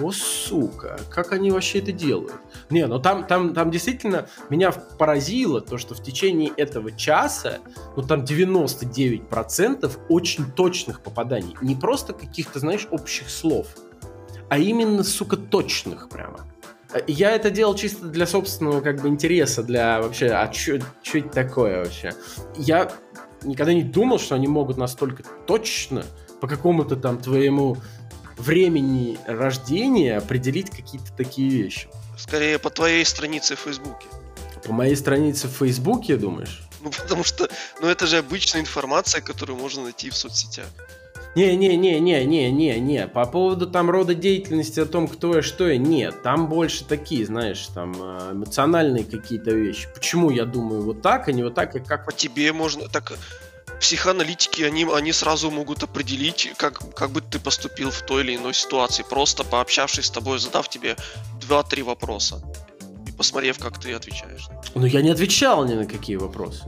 [0.00, 2.34] о, сука, как они вообще это делают?
[2.70, 7.58] Не, ну там, там, там действительно меня поразило то, что в течение этого часа,
[7.96, 11.56] ну там 99% очень точных попаданий.
[11.60, 13.68] Не просто каких-то, знаешь, общих слов,
[14.48, 16.40] а именно, сука, точных прямо.
[17.06, 20.78] Я это делал чисто для собственного как бы интереса, для вообще, а что
[21.14, 22.12] это такое вообще?
[22.56, 22.92] Я
[23.44, 26.04] никогда не думал, что они могут настолько точно
[26.40, 27.76] по какому-то там твоему
[28.36, 31.88] времени рождения определить какие-то такие вещи.
[32.16, 34.06] Скорее по твоей странице в Фейсбуке.
[34.64, 36.62] По моей странице в Фейсбуке, думаешь?
[36.82, 37.48] Ну, потому что,
[37.80, 40.66] ну, это же обычная информация, которую можно найти в соцсетях.
[41.34, 43.08] Не-не-не-не-не-не-не.
[43.08, 46.22] По поводу там рода деятельности, о том, кто и что и нет.
[46.22, 49.88] Там больше такие, знаешь, там э, эмоциональные какие-то вещи.
[49.94, 52.04] Почему я думаю вот так, а не вот так, и как...
[52.04, 52.86] По тебе можно...
[52.88, 53.14] Так,
[53.82, 58.54] психоаналитики, они, они сразу могут определить, как, как бы ты поступил в той или иной
[58.54, 60.96] ситуации, просто пообщавшись с тобой, задав тебе
[61.48, 62.40] 2-3 вопроса
[63.08, 64.46] и посмотрев, как ты отвечаешь.
[64.76, 66.62] Ну, я не отвечал ни на какие вопросы.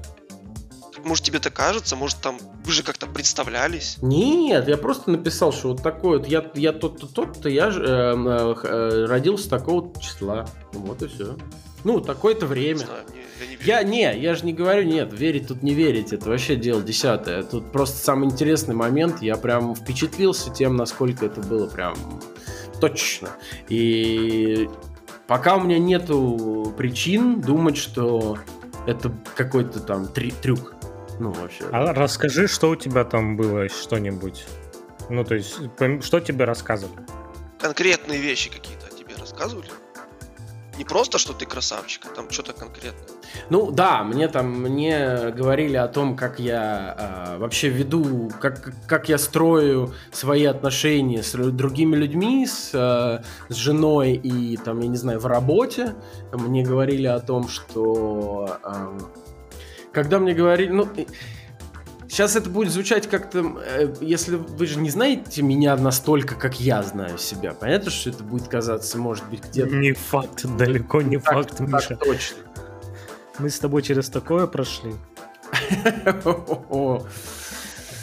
[1.04, 1.94] Может, тебе это кажется?
[1.94, 3.98] Может, там вы же как-то представлялись?
[4.02, 7.86] Нет, я просто написал, что вот такой вот, я, я тот-то, тот-то, я же э,
[7.86, 10.48] э, э, родился такого числа.
[10.72, 11.36] Вот и все.
[11.84, 12.80] Ну, такое-то время.
[12.80, 13.82] Не знаю, мне я не Я,
[14.14, 17.42] не, я же не говорю, нет, верить тут не верить, это вообще дело десятое.
[17.42, 21.94] Тут просто самый интересный момент, я прям впечатлился тем, насколько это было прям
[22.80, 23.28] точно.
[23.68, 24.68] И
[25.26, 28.38] пока у меня нету причин думать, что
[28.86, 30.74] это какой-то там три, трюк.
[31.20, 31.64] Ну, вообще.
[31.70, 34.46] А расскажи, что у тебя там было, что-нибудь.
[35.10, 35.54] Ну, то есть,
[36.02, 37.00] что тебе рассказывали?
[37.60, 39.68] Конкретные вещи какие-то тебе рассказывали?
[40.78, 43.06] Не просто, что ты красавчик, а там что-то конкретное.
[43.50, 49.08] Ну да, мне там мне говорили о том, как я э, вообще веду, как, как
[49.08, 54.96] я строю свои отношения с другими людьми, с, э, с женой и там, я не
[54.96, 55.94] знаю, в работе.
[56.32, 58.98] Мне говорили о том, что э,
[59.92, 60.88] когда мне говорили, ну,
[62.14, 66.80] Сейчас это будет звучать как-то, э, если вы же не знаете меня настолько, как я
[66.84, 67.54] знаю себя.
[67.54, 69.74] Понятно, что это будет казаться, может быть, где-то...
[69.74, 71.96] Не факт, далеко не так, факт, так Миша.
[71.96, 72.38] точно.
[73.40, 74.94] Мы с тобой через такое прошли.
[76.22, 77.04] То,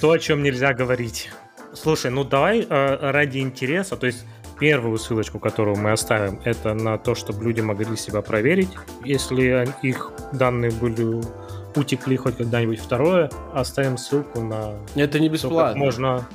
[0.02, 1.32] о чем нельзя говорить.
[1.74, 4.26] Слушай, ну давай э, ради интереса, то есть
[4.60, 8.72] первую ссылочку, которую мы оставим, это на то, чтобы люди могли себя проверить,
[9.06, 11.22] если их данные были
[11.76, 12.80] утекли хоть когда-нибудь.
[12.80, 14.76] Второе, оставим ссылку на...
[14.96, 15.78] Это не бесплатно.
[15.80, 16.28] можно...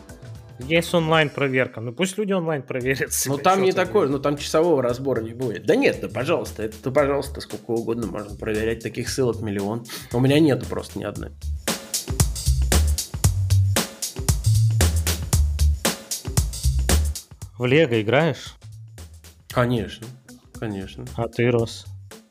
[0.59, 1.81] Есть онлайн-проверка.
[1.81, 3.11] Ну пусть люди онлайн проверят.
[3.27, 5.66] Ну там не такой, ну там часового разбора не будет.
[5.66, 8.83] Да нет, да пожалуйста, это то, пожалуйста, сколько угодно можно проверять.
[8.83, 9.85] Таких ссылок миллион.
[10.12, 11.31] У меня нету просто ни одной.
[17.59, 18.55] В Лего играешь?
[19.49, 20.07] Конечно,
[20.59, 21.07] конечно.
[21.16, 21.87] А ты, Рос?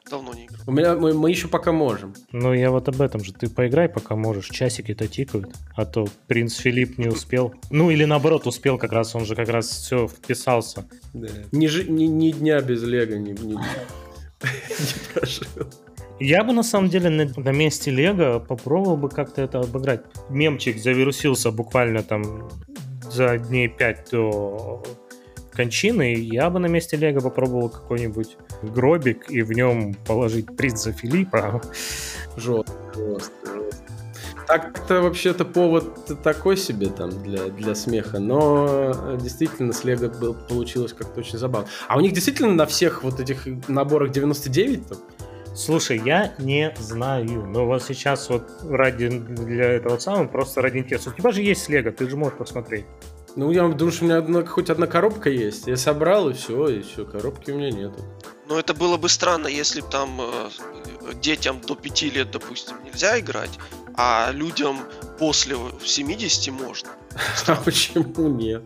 [0.10, 0.62] Давно не играл.
[0.68, 2.14] У меня, мы, мы еще пока можем.
[2.32, 3.34] Ну, я вот об этом же.
[3.34, 4.50] Ты поиграй, пока можешь.
[4.50, 5.50] Часики-то тикают.
[5.76, 7.56] А то принц Филипп не успел.
[7.72, 9.16] Ну, или наоборот, успел как раз.
[9.16, 10.86] Он же как раз все вписался.
[11.14, 11.28] Да.
[11.52, 15.48] Ни, ни, ни дня без Лего не, не, не прожил.
[16.20, 20.02] Я бы на самом деле на, на месте Лего попробовал бы как-то это обыграть.
[20.30, 22.50] Мемчик завирусился буквально там
[23.12, 24.84] за дней пять до
[25.56, 31.62] кончины, я бы на месте Лего попробовал какой-нибудь гробик и в нем положить принца Филиппа.
[32.38, 33.50] Жестко, жестко,
[34.48, 40.94] Так-то вообще-то повод такой себе там для, для смеха, но действительно с Лего был, получилось
[40.94, 41.68] как-то очень забавно.
[41.88, 44.98] А у них действительно на всех вот этих наборах 99 там?
[45.56, 51.12] Слушай, я не знаю, но вот сейчас вот ради для этого самого, просто ради интереса.
[51.12, 52.86] У тебя же есть Лего, ты же можешь посмотреть.
[53.36, 55.68] Ну, я думаю, что у меня одна, хоть одна коробка есть.
[55.68, 58.00] Я собрал, и все, и все, коробки у меня нету.
[58.48, 60.50] Но это было бы странно, если бы там э,
[61.22, 63.60] детям до 5 лет, допустим, нельзя играть,
[63.98, 64.80] а людям
[65.20, 66.90] после 70 можно.
[67.48, 68.64] А почему нет?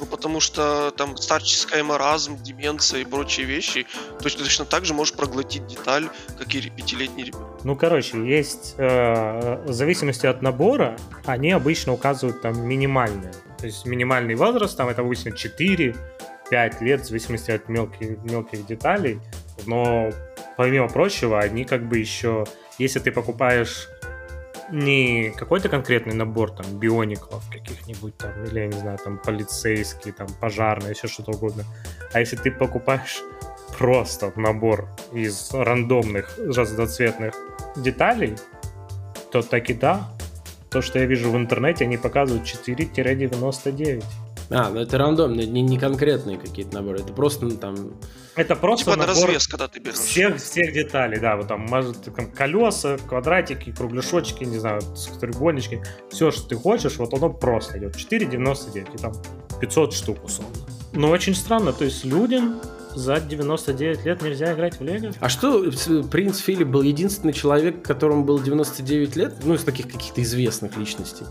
[0.00, 3.86] Ну, потому что там старческая маразм, деменция и прочие вещи
[4.20, 7.64] точно, точно так же можешь проглотить деталь, как и пятилетний ребенок.
[7.64, 13.32] Ну, короче, есть э, в зависимости от набора, они обычно указывают там минимальные.
[13.58, 15.96] То есть минимальный возраст, там это обычно 4,
[16.50, 19.20] 5 лет, в зависимости от мелких, мелких деталей.
[19.66, 20.10] Но
[20.56, 22.46] помимо прочего, они как бы еще,
[22.78, 23.88] если ты покупаешь
[24.70, 30.28] не какой-то конкретный набор там биоников каких-нибудь там, или, я не знаю, там полицейский, там
[30.40, 31.64] пожарный, еще что-то угодно.
[32.12, 33.22] А если ты покупаешь
[33.78, 37.34] просто набор из рандомных разноцветных
[37.76, 38.36] деталей,
[39.30, 40.10] то таки да,
[40.70, 44.04] то, что я вижу в интернете, они показывают 4-99.
[44.50, 47.94] А, ну это рандомные, не, не конкретные какие-то наборы, это просто ну, там...
[48.38, 49.96] Это просто типа набор на развес, когда ты берешь.
[49.96, 54.80] Всех, всех деталей, да, вот там, может, там колеса, квадратики, кругляшочки, не знаю,
[55.20, 57.96] треугольнички, все, что ты хочешь, вот оно просто идет.
[57.96, 59.12] 4,99, и там
[59.60, 60.54] 500 штук условно.
[60.92, 62.60] Но очень странно, то есть людям
[62.94, 65.12] за 99 лет нельзя играть в Лего.
[65.18, 65.70] А что,
[66.10, 69.34] принц Филипп был единственный человек, которому было 99 лет?
[69.44, 71.24] Ну, из таких каких-то известных личностей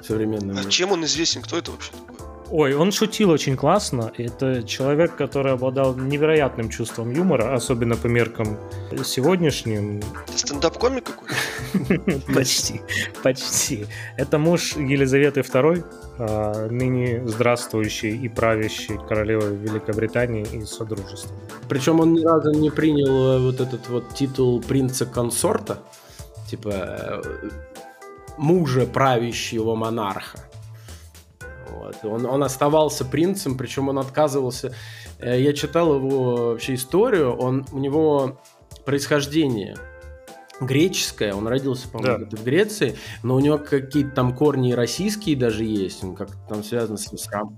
[0.00, 0.64] современных.
[0.64, 1.42] А чем он известен?
[1.42, 2.35] Кто это вообще такой?
[2.50, 4.12] Ой, он шутил очень классно.
[4.16, 8.56] Это человек, который обладал невероятным чувством юмора, особенно по меркам
[9.04, 10.00] сегодняшним.
[10.28, 12.22] Это стендап-комик какой-то?
[12.34, 12.80] Почти,
[13.22, 13.86] почти.
[14.16, 15.84] Это муж Елизаветы II,
[16.18, 21.34] а, ныне здравствующей и правящей королевы Великобритании и Содружества.
[21.68, 25.82] Причем он ни разу не принял э, вот этот вот титул принца-консорта,
[26.48, 27.22] типа э,
[28.38, 30.45] мужа правящего монарха.
[31.78, 31.96] Вот.
[32.04, 34.74] Он, он оставался принцем, причем он отказывался.
[35.18, 37.36] Э, я читал его вообще историю.
[37.36, 38.40] Он, у него
[38.84, 39.76] происхождение
[40.60, 42.36] греческое, он родился, по-моему, да.
[42.36, 46.96] в Греции, но у него какие-то там корни российские даже есть, он как-то там связан
[46.96, 47.56] с ислам.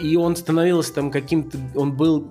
[0.00, 2.30] И он становился там каким-то, он был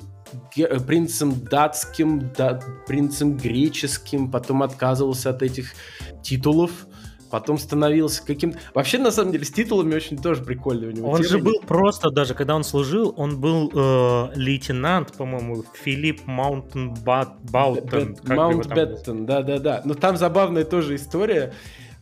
[0.87, 5.73] принцем датским, да, принцем греческим, потом отказывался от этих
[6.21, 6.87] титулов,
[7.31, 8.59] потом становился каким-то...
[8.73, 11.09] Вообще, на самом деле, с титулами очень тоже прикольно у него.
[11.09, 18.17] Он же был просто, даже когда он служил, он был э, лейтенант, по-моему, Филипп Маунтбаутен.
[18.25, 19.81] Маунтбеттен, да-да-да.
[19.85, 21.53] Но там забавная тоже история.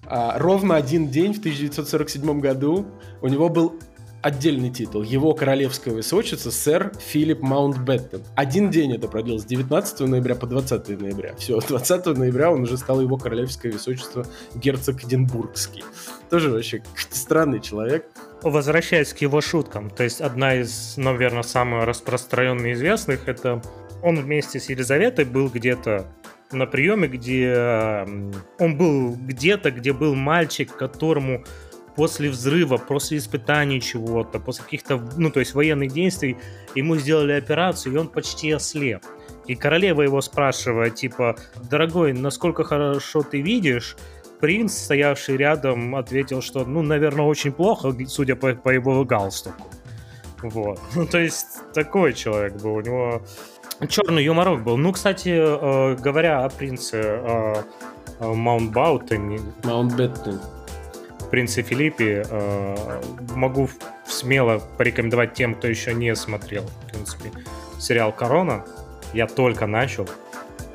[0.06, 2.88] А, ровно один день в 1947 году
[3.22, 3.80] у него был
[4.22, 5.04] отдельный титул.
[5.04, 8.24] Его королевское высочество сэр Филипп Маунтбеттен.
[8.36, 11.36] Один день это продлилось, с 19 ноября по 20 ноября.
[11.36, 15.84] Все, 20 ноября он уже стал его королевское высочество герцог Эдинбургский.
[16.30, 18.06] Тоже вообще странный человек.
[18.42, 23.62] Возвращаясь к его шуткам, то есть одна из, наверное, самых распространенных известных, это
[24.02, 26.08] он вместе с Елизаветой был где-то
[26.52, 28.06] на приеме, где
[28.58, 31.44] он был где-то, где был мальчик, которому
[32.00, 36.38] после взрыва, после испытаний чего-то, после каких-то, ну, то есть военных действий,
[36.74, 39.02] ему сделали операцию, и он почти ослеп.
[39.48, 41.36] И королева его спрашивает, типа,
[41.70, 43.98] дорогой, насколько хорошо ты видишь?
[44.40, 49.68] Принц, стоявший рядом, ответил, что, ну, наверное, очень плохо, судя по, по его галстуку.
[50.42, 50.80] Вот.
[50.96, 52.76] Ну, то есть, такой человек был.
[52.76, 53.22] У него
[53.90, 54.78] черный юморок был.
[54.78, 57.64] Ну, кстати, э, говоря о принце э,
[58.22, 59.42] э Маунтбаутене...
[59.66, 60.40] Маунтбеттен
[61.30, 63.02] принце Филиппе э,
[63.36, 63.70] могу
[64.06, 67.32] смело порекомендовать тем, кто еще не смотрел, в принципе,
[67.80, 68.66] сериал «Корона».
[69.14, 70.08] Я только начал.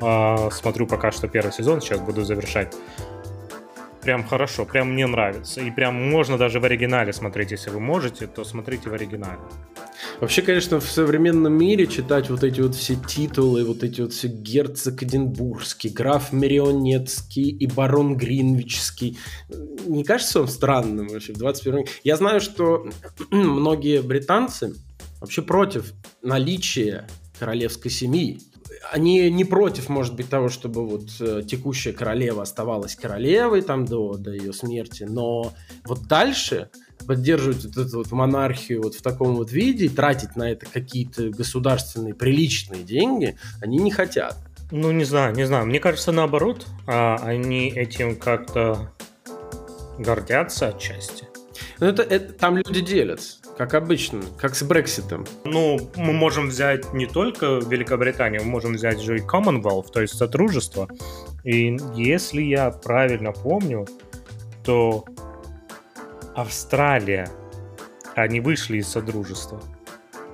[0.01, 2.75] Э, смотрю пока что первый сезон, сейчас буду завершать.
[4.05, 5.61] Прям хорошо, прям мне нравится.
[5.61, 9.39] И прям можно даже в оригинале смотреть, если вы можете, то смотрите в оригинале.
[10.21, 14.27] Вообще, конечно, в современном мире читать вот эти вот все титулы, вот эти вот все
[14.27, 19.17] герцог Эдинбургский, граф Марионетский и барон Гринвичский,
[19.87, 21.91] не кажется вам странным вообще в 21 веке?
[22.03, 22.87] Я знаю, что
[23.31, 24.75] многие британцы
[25.19, 27.07] вообще против наличия
[27.39, 28.39] королевской семьи.
[28.91, 34.15] Они не против, может быть, того, чтобы вот э, текущая королева оставалась королевой там до,
[34.15, 35.53] до ее смерти, но
[35.85, 36.69] вот дальше
[37.05, 42.13] поддерживать вот эту вот монархию вот в таком вот виде, тратить на это какие-то государственные
[42.13, 44.37] приличные деньги, они не хотят.
[44.71, 45.67] Ну, не знаю, не знаю.
[45.67, 48.91] Мне кажется, наоборот, а они этим как-то
[49.99, 51.27] гордятся отчасти.
[51.79, 55.25] Ну, это, это там люди делятся, как обычно, как с Брекситом.
[55.43, 60.15] Ну, мы можем взять не только Великобританию, мы можем взять же и Commonwealth, то есть
[60.17, 60.87] Содружество.
[61.43, 63.87] И если я правильно помню,
[64.63, 65.05] то
[66.33, 67.29] Австралия,
[68.15, 69.61] они вышли из Содружества.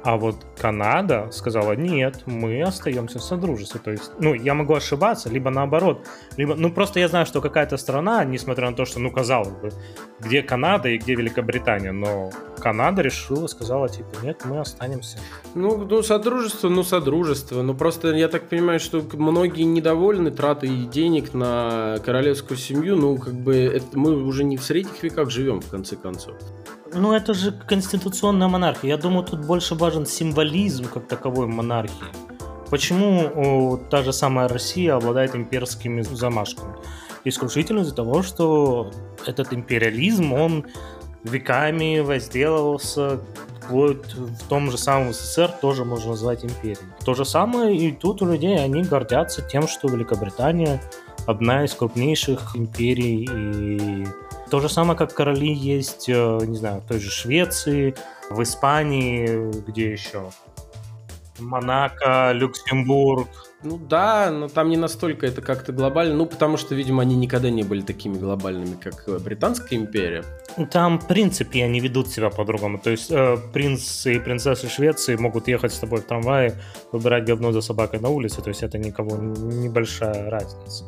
[0.04, 3.80] А вот Канада сказала, нет, мы остаемся в Содружестве.
[3.80, 6.08] То есть, ну, я могу ошибаться, либо наоборот.
[6.38, 9.72] Либо, ну, просто я знаю, что какая-то страна, несмотря на то, что, ну, казалось бы,
[10.20, 15.18] где Канада и где Великобритания, но Канада решила, сказала, типа, нет, мы останемся.
[15.56, 17.62] Ну, ну, Содружество, ну, Содружество.
[17.62, 22.96] Ну, просто я так понимаю, что многие недовольны тратой денег на королевскую семью.
[22.96, 26.36] Ну, как бы, это, мы уже не в средних веках живем, в конце концов.
[26.94, 28.92] Ну, это же конституционная монархия.
[28.92, 32.08] Я думаю, тут больше важен символизм как таковой монархии.
[32.70, 36.74] Почему о, та же самая Россия обладает имперскими замашками?
[37.26, 38.92] Исключительно из-за того, что
[39.26, 40.66] этот империализм, он
[41.24, 43.20] веками возделывался
[43.62, 46.78] вплоть в том же самом СССР тоже можно назвать империей.
[47.06, 50.82] То же самое и тут у людей, они гордятся тем, что Великобритания
[51.28, 54.08] одна из крупнейших империй и
[54.50, 57.96] то же самое, как короли есть, э, не знаю, в той же Швеции,
[58.30, 60.30] в Испании, где еще?
[61.40, 63.30] Монако, Люксембург.
[63.64, 67.50] Ну да, но там не настолько это как-то глобально, ну потому что, видимо, они никогда
[67.50, 70.26] не были такими глобальными, как э, Британская империя.
[70.72, 72.78] Там, в принципе, они ведут себя по-другому.
[72.78, 76.60] То есть э, принц и принцессы Швеции могут ехать с тобой в трамвае,
[76.92, 80.86] выбирать говно за собакой на улице, то есть это никого небольшая разница.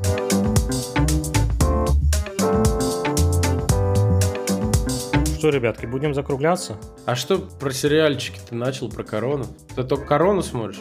[5.44, 6.78] что, ребятки, будем закругляться?
[7.06, 9.46] А что про сериальчики ты начал, про корону?
[9.76, 10.80] Ты только корону смотришь?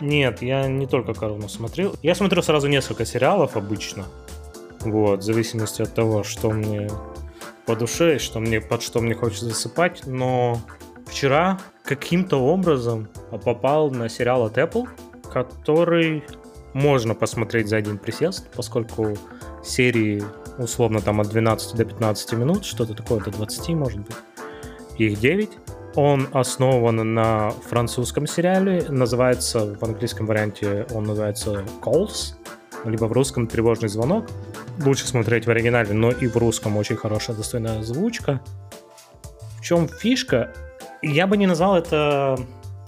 [0.00, 1.94] Нет, я не только корону смотрел.
[2.02, 4.06] Я смотрю сразу несколько сериалов обычно.
[4.80, 6.90] Вот, в зависимости от того, что мне
[7.66, 10.02] по душе, что мне, под что мне хочется засыпать.
[10.06, 10.60] Но
[11.06, 13.08] вчера каким-то образом
[13.44, 14.88] попал на сериал от Apple,
[15.32, 16.24] который
[16.74, 19.16] можно посмотреть за один присест, поскольку
[19.62, 20.22] серии
[20.58, 24.16] условно там от 12 до 15 минут, что-то такое, до 20 может быть,
[24.98, 25.50] их 9.
[25.94, 32.34] Он основан на французском сериале, называется, в английском варианте он называется Calls,
[32.84, 34.26] либо в русском тревожный звонок.
[34.78, 38.40] Лучше смотреть в оригинале, но и в русском очень хорошая достойная озвучка.
[39.58, 40.52] В чем фишка?
[41.02, 42.38] Я бы не назвал это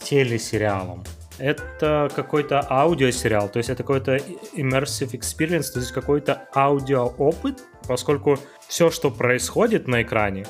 [0.02, 1.04] телесериалом.
[1.38, 4.16] Это какой-то аудиосериал, то есть это какой-то
[4.56, 10.46] immersive experience, то есть какой-то аудиоопыт, поскольку все, что происходит на экране,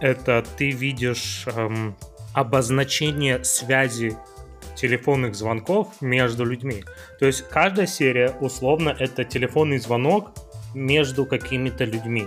[0.00, 1.96] это ты видишь эм,
[2.32, 4.16] обозначение связи
[4.76, 6.84] телефонных звонков между людьми.
[7.18, 10.32] То есть каждая серия, условно, это телефонный звонок
[10.74, 12.26] между какими-то людьми.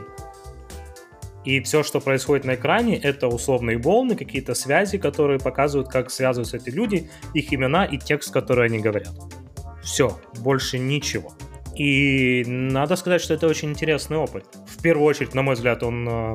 [1.45, 6.57] И все, что происходит на экране, это условные волны, какие-то связи, которые показывают, как связываются
[6.57, 9.13] эти люди, их имена и текст, который они говорят.
[9.83, 11.33] Все, больше ничего.
[11.75, 14.45] И надо сказать, что это очень интересный опыт.
[14.67, 16.33] В первую очередь, на мой взгляд, он э,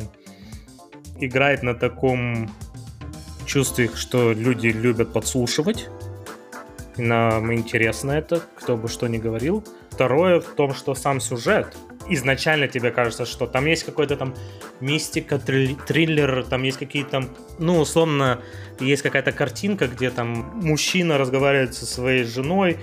[1.20, 2.50] играет на таком
[3.46, 5.88] чувстве, что люди любят подслушивать.
[6.96, 9.64] Нам интересно это, кто бы что ни говорил.
[9.90, 11.76] Второе в том, что сам сюжет
[12.10, 14.34] изначально тебе кажется, что там есть какой-то там
[14.80, 17.24] мистика, триллер, там есть какие-то,
[17.58, 18.40] ну, условно,
[18.80, 22.78] есть какая-то картинка, где там мужчина разговаривает со своей женой,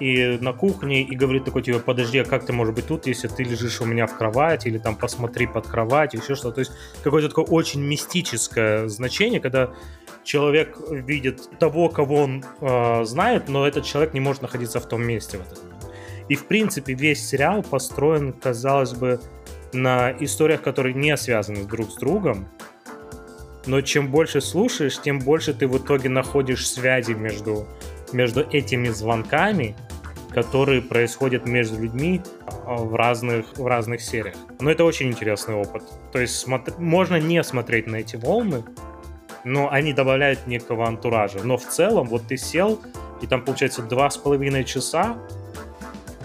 [0.00, 3.28] и на кухне и говорит такой тебе, подожди, а как ты можешь быть тут, если
[3.28, 6.56] ты лежишь у меня в кровати, или там посмотри под кровать, еще что-то.
[6.56, 6.72] То есть
[7.02, 9.70] какое-то такое очень мистическое значение, когда
[10.24, 15.02] человек видит того, кого он э, знает, но этот человек не может находиться в том
[15.02, 15.75] месте в этот момент.
[16.28, 19.20] И, в принципе, весь сериал построен, казалось бы,
[19.72, 22.48] на историях, которые не связаны друг с другом.
[23.66, 27.66] Но чем больше слушаешь, тем больше ты в итоге находишь связи между,
[28.12, 29.76] между этими звонками,
[30.32, 32.20] которые происходят между людьми
[32.66, 34.36] а, в разных, в разных сериях.
[34.60, 35.82] Но это очень интересный опыт.
[36.12, 36.74] То есть смотр...
[36.78, 38.62] можно не смотреть на эти волны,
[39.44, 41.38] но они добавляют некого антуража.
[41.42, 42.80] Но в целом, вот ты сел,
[43.22, 45.16] и там получается два с половиной часа,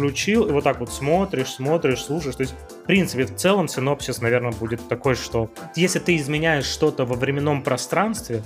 [0.02, 2.36] включил, и вот так вот смотришь, смотришь, слушаешь.
[2.36, 7.06] То есть, в принципе, в целом синопсис, наверное, будет такой, что если ты изменяешь что-то
[7.06, 8.41] во временном пространстве,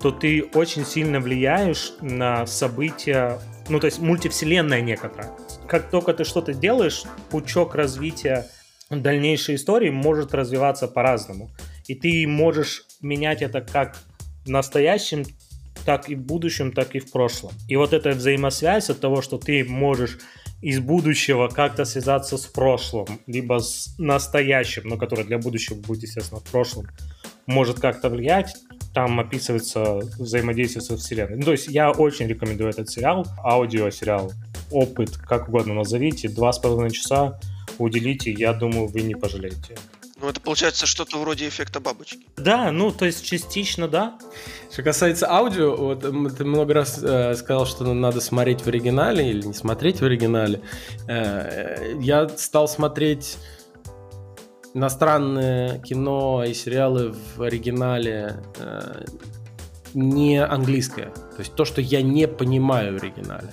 [0.00, 5.30] то ты очень сильно влияешь на события, ну, то есть мультивселенная некоторая.
[5.68, 8.46] Как только ты что-то делаешь, пучок развития
[8.88, 11.50] дальнейшей истории может развиваться по-разному.
[11.88, 13.98] И ты можешь менять это как
[14.46, 15.24] в настоящем,
[15.84, 17.52] так и в будущем, так и в прошлом.
[17.68, 20.18] И вот эта взаимосвязь от того, что ты можешь
[20.60, 26.40] из будущего как-то связаться с прошлым, либо с настоящим, но которое для будущего будет, естественно,
[26.40, 26.86] в прошлом,
[27.46, 28.54] может как-то влиять.
[28.92, 31.36] Там описывается взаимодействие со вселенной.
[31.36, 34.32] Ну, то есть я очень рекомендую этот сериал, аудиосериал,
[34.70, 37.38] опыт, как угодно назовите, два с половиной часа
[37.78, 39.76] уделите, я думаю, вы не пожалеете.
[40.20, 42.26] Ну, это получается что-то вроде эффекта бабочки.
[42.36, 44.18] Да, ну, то есть частично, да.
[44.70, 46.00] Что касается аудио, вот
[46.36, 50.60] ты много раз э, сказал, что надо смотреть в оригинале или не смотреть в оригинале.
[51.08, 53.38] Э, я стал смотреть
[54.74, 59.04] иностранное кино и сериалы в оригинале э,
[59.94, 61.06] не английское.
[61.06, 63.48] То есть то, что я не понимаю в оригинале.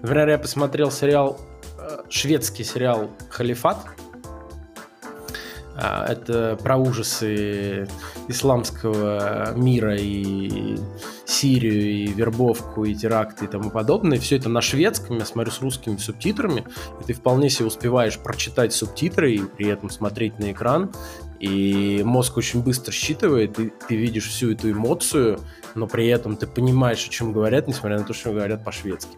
[0.00, 1.40] Например, я посмотрел сериал,
[1.76, 3.78] э, шведский сериал «Халифат»,
[5.78, 7.86] это про ужасы
[8.26, 10.76] исламского мира и
[11.24, 14.18] Сирию, и вербовку, и теракты и тому подобное.
[14.18, 16.64] Все это на шведском, я смотрю с русскими субтитрами,
[17.00, 20.90] и ты вполне себе успеваешь прочитать субтитры и при этом смотреть на экран.
[21.38, 25.38] И мозг очень быстро считывает, и ты видишь всю эту эмоцию,
[25.76, 29.16] но при этом ты понимаешь, о чем говорят, несмотря на то, что говорят по-шведски.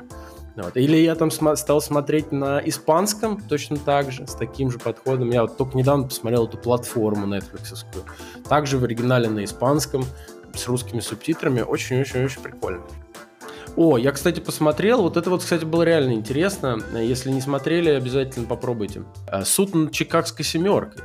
[0.62, 0.76] Вот.
[0.76, 5.30] Или я там см- стал смотреть на испанском точно так же, с таким же подходом.
[5.30, 7.84] Я вот только недавно посмотрел эту платформу Netflix.
[8.48, 10.04] Также в оригинале на испанском,
[10.54, 11.60] с русскими субтитрами.
[11.62, 12.82] Очень-очень-очень прикольно.
[13.76, 15.02] О, я, кстати, посмотрел.
[15.02, 16.78] Вот это вот, кстати, было реально интересно.
[16.94, 19.04] Если не смотрели, обязательно попробуйте.
[19.30, 21.04] Э, Суд над Чикагской семеркой.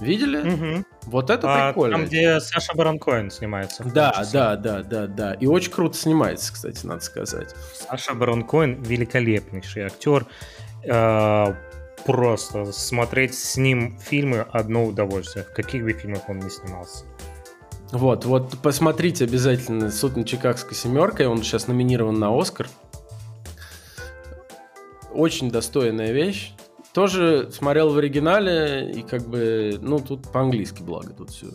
[0.00, 0.38] Видели?
[0.38, 0.84] Угу.
[1.06, 1.96] Вот это а, прикольно.
[1.96, 3.84] Там, где Саша Баранкоин снимается.
[3.84, 5.34] Да, да, да, да, да.
[5.34, 7.54] И очень круто снимается, кстати, надо сказать.
[7.74, 10.26] Саша Баранкоин великолепнейший актер.
[10.84, 11.54] Э,
[12.04, 15.44] просто смотреть с ним фильмы одно удовольствие.
[15.44, 17.04] В каких бы фильмах он ни снимался.
[17.92, 22.68] Вот, вот посмотрите обязательно «Суд над Чикагской семеркой», он сейчас номинирован на «Оскар».
[25.12, 26.52] Очень достойная вещь.
[26.96, 31.48] Тоже смотрел в оригинале, и как бы, ну, тут по-английски, благо, тут все.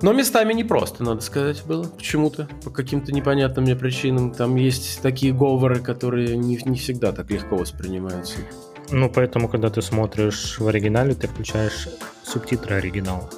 [0.00, 4.32] Но местами непросто, надо сказать, было почему-то, по каким-то непонятным мне причинам.
[4.32, 8.38] Там есть такие говоры, которые не, не всегда так легко воспринимаются.
[8.92, 11.86] Ну, поэтому, когда ты смотришь в оригинале, ты включаешь
[12.22, 13.28] субтитры оригинала.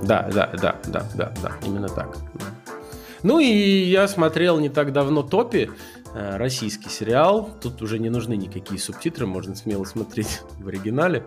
[0.00, 2.18] Да, да, да, да, да, да, именно так.
[3.24, 5.70] Ну и я смотрел не так давно Топи,
[6.14, 7.50] российский сериал.
[7.60, 11.24] Тут уже не нужны никакие субтитры, можно смело смотреть в оригинале.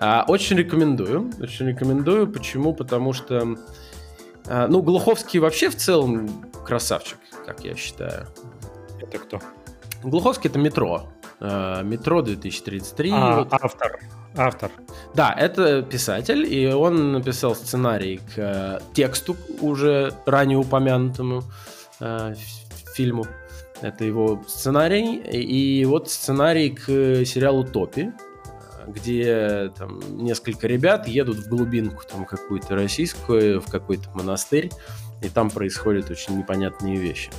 [0.00, 2.28] А, очень рекомендую, очень рекомендую.
[2.28, 2.72] Почему?
[2.72, 3.56] Потому что,
[4.46, 8.26] а, ну, Глуховский вообще в целом красавчик, как я считаю.
[9.00, 9.40] Это кто?
[10.04, 11.08] Глуховский это метро.
[11.40, 13.10] А, метро 2033.
[13.12, 13.48] А, вот.
[13.50, 13.98] Автор.
[14.36, 14.70] Автор.
[15.14, 21.42] Да, это писатель, и он написал сценарий к э, тексту уже ранее упомянутому
[21.98, 22.34] э,
[22.94, 23.26] фильму.
[23.80, 25.16] Это его сценарий.
[25.16, 26.86] И вот сценарий к
[27.24, 28.12] сериалу Топи,
[28.86, 34.70] где там несколько ребят едут в глубинку там какую-то российскую, в какой-то монастырь,
[35.22, 37.30] и там происходят очень непонятные вещи.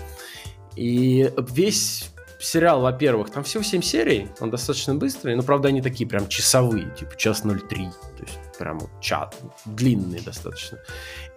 [0.75, 6.07] И весь сериал, во-первых, там всего 7 серий, он достаточно быстрый, но, правда, они такие
[6.07, 9.35] прям часовые, типа час 03, то есть прям чат,
[9.65, 10.77] длинные достаточно.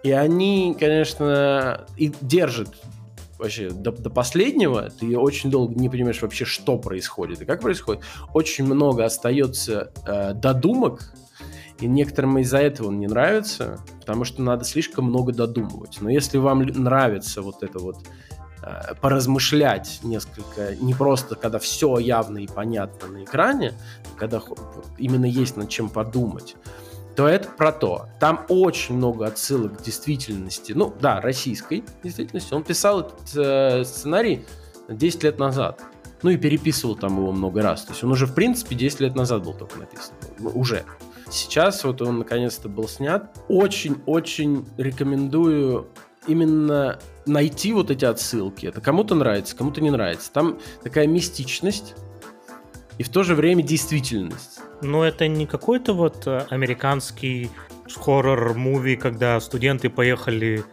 [0.03, 2.69] И они, конечно, и держат
[3.43, 8.03] вообще до, до последнего, ты очень долго не понимаешь вообще, что происходит и как происходит.
[8.33, 11.13] Очень много остается э, додумок,
[11.79, 15.97] и некоторым из-за этого он не нравится, потому что надо слишком много додумывать.
[16.01, 17.97] Но если вам нравится вот это вот
[18.65, 23.73] Э, поразмышлять несколько, не просто когда все явно и понятно на экране,
[24.17, 24.41] когда
[24.97, 26.55] именно есть над чем подумать,
[27.15, 28.07] то это про то.
[28.19, 32.53] Там очень много отсылок к действительности, ну да, российской действительности.
[32.53, 34.45] Он писал этот э, сценарий
[34.89, 35.81] 10 лет назад.
[36.23, 37.83] Ну и переписывал там его много раз.
[37.83, 40.13] То есть он уже, в принципе, 10 лет назад был только написан.
[40.39, 40.85] Ну, уже.
[41.29, 43.35] Сейчас вот он наконец-то был снят.
[43.49, 45.89] Очень-очень рекомендую
[46.27, 48.65] именно найти вот эти отсылки.
[48.65, 50.31] Это кому-то нравится, кому-то не нравится.
[50.31, 51.95] Там такая мистичность
[52.97, 54.52] и в то же время действительность.
[54.81, 57.49] Но это не какой-то вот э, американский
[57.87, 60.63] хоррор-муви, когда студенты поехали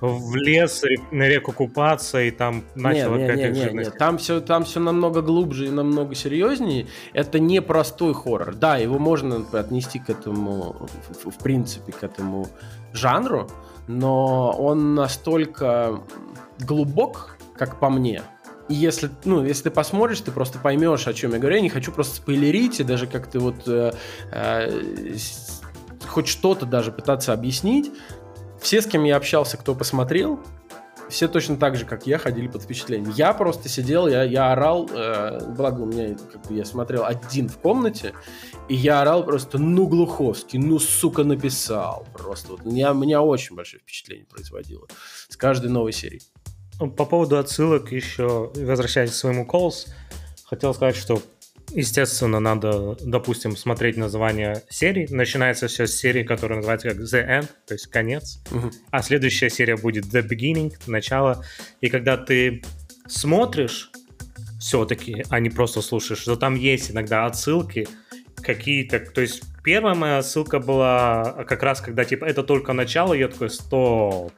[0.00, 4.64] в лес на реку купаться и там начало нет, нет, нет, нет, там все там
[4.64, 6.86] все намного глубже и намного серьезнее.
[7.12, 8.54] Это не простой хоррор.
[8.54, 10.88] Да, его можно отнести к этому
[11.22, 12.48] в, в принципе к этому
[12.92, 13.48] жанру,
[13.88, 16.00] но он настолько
[16.58, 18.22] глубок, как по мне.
[18.68, 21.56] И если, ну, если ты посмотришь, ты просто поймешь, о чем я говорю.
[21.56, 23.92] Я не хочу просто спойлерить и даже как-то вот э,
[24.32, 25.16] э,
[26.06, 27.92] хоть что-то даже пытаться объяснить.
[28.60, 30.40] Все, с кем я общался, кто посмотрел,
[31.08, 33.12] все точно так же, как я, ходили под впечатлением.
[33.16, 37.48] Я просто сидел, я, я орал, э, благо у меня, как бы я смотрел один
[37.48, 38.12] в комнате,
[38.68, 42.06] и я орал просто, ну, Глуховский, ну, сука, написал.
[42.12, 44.86] Просто вот меня, меня очень большое впечатление производило
[45.28, 46.22] с каждой новой серии.
[46.78, 49.88] Ну, по поводу отсылок еще, возвращаясь к своему Calls,
[50.44, 51.22] хотел сказать, что
[51.72, 55.06] естественно, надо, допустим, смотреть название серии.
[55.10, 58.40] Начинается все с серии, которая называется как The End, то есть конец.
[58.50, 58.72] Uh-huh.
[58.90, 61.44] А следующая серия будет The Beginning, начало.
[61.80, 62.62] И когда ты
[63.08, 63.90] смотришь
[64.60, 67.88] все-таки, а не просто слушаешь, то там есть иногда отсылки
[68.42, 69.00] какие-то.
[69.00, 73.50] То есть первая моя ссылка была как раз, когда типа это только начало, я такой,
[73.50, 74.32] стоп,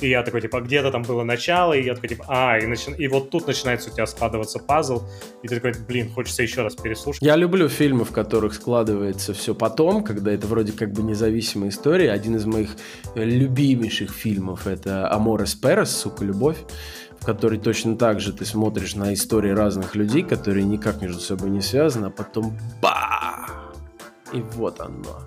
[0.00, 2.90] и я такой, типа, где-то там было начало, и я такой, типа, а, и, начи...
[2.92, 5.02] и вот тут начинается у тебя складываться пазл,
[5.42, 7.22] и ты такой, блин, хочется еще раз переслушать.
[7.22, 12.12] Я люблю фильмы, в которых складывается все потом, когда это вроде как бы независимая история.
[12.12, 12.70] Один из моих
[13.14, 16.58] любимейших фильмов— это «Аморес Перес», «Сука, любовь»,
[17.20, 21.50] в которой точно так же ты смотришь на истории разных людей, которые никак между собой
[21.50, 23.46] не связаны, а потом ба!
[24.32, 25.20] И вот оно.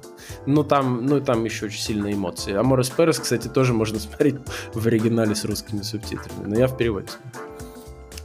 [0.46, 2.54] Ну там, ну там еще очень сильные эмоции.
[2.54, 4.36] Аморес Перес, кстати, тоже можно смотреть
[4.74, 7.10] в оригинале с русскими субтитрами, но я в переводе.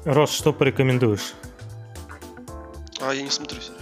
[0.05, 1.35] Рос, что порекомендуешь?
[3.01, 3.79] А, я не смотрю сериал.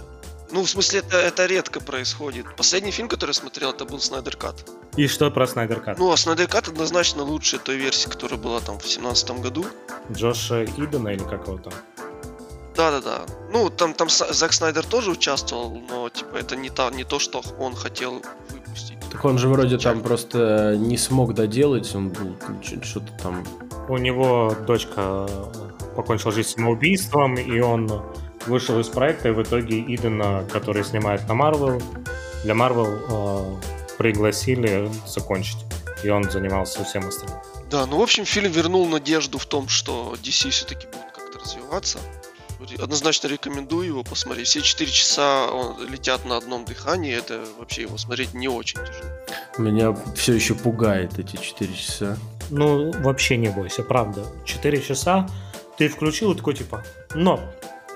[0.51, 2.45] Ну, в смысле, это, это редко происходит.
[2.55, 4.69] Последний фильм, который я смотрел, это был Снайдер Кат.
[4.95, 5.99] И что про Снайдер Кат?
[5.99, 9.65] Ну, а Снайдер Кат однозначно лучше той версии, которая была там в семнадцатом году.
[10.11, 11.73] Джоша Идена или как его там?
[12.77, 13.25] Да-да-да.
[13.51, 17.41] Ну, там, там Зак Снайдер тоже участвовал, но, типа, это не, та, не то, что
[17.59, 18.97] он хотел выпустить.
[19.11, 22.35] Так он же вроде там просто не смог доделать, он был
[22.83, 23.43] что-то там...
[23.89, 25.27] У него дочка
[25.95, 27.89] покончила жизнь самоубийством, и он
[28.45, 31.81] вышел из проекта, и в итоге Идена, который снимает на Марвел,
[32.43, 33.55] для Марвел э,
[33.97, 35.57] пригласили закончить.
[36.03, 37.39] и он занимался всем остальным.
[37.71, 41.99] Да, ну, в общем, фильм вернул надежду в том, что DC все-таки будет как-то развиваться.
[42.79, 44.47] Однозначно рекомендую его посмотреть.
[44.47, 49.09] Все четыре часа он, летят на одном дыхании, это вообще его смотреть не очень тяжело.
[49.57, 52.17] Меня все еще пугает эти четыре часа.
[52.49, 54.25] Ну, вообще не бойся, правда.
[54.45, 55.27] Четыре часа
[55.77, 56.83] ты включил и такой типа,
[57.13, 57.39] но.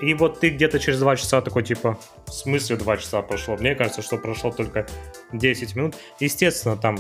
[0.02, 3.56] И вот ты где-то через два часа такой типа, в смысле два часа прошло?
[3.58, 4.88] Мне кажется, что прошло только
[5.32, 5.96] 10 минут.
[6.20, 6.98] Естественно, там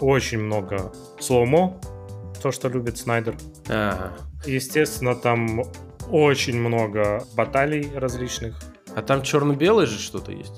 [0.00, 1.80] очень много слоумо,
[2.42, 3.36] то, что любит Снайдер.
[3.68, 4.12] Ага.
[4.44, 5.64] Естественно, там
[6.10, 8.56] очень много баталий различных.
[8.94, 10.54] А там черно-белое же что-то есть?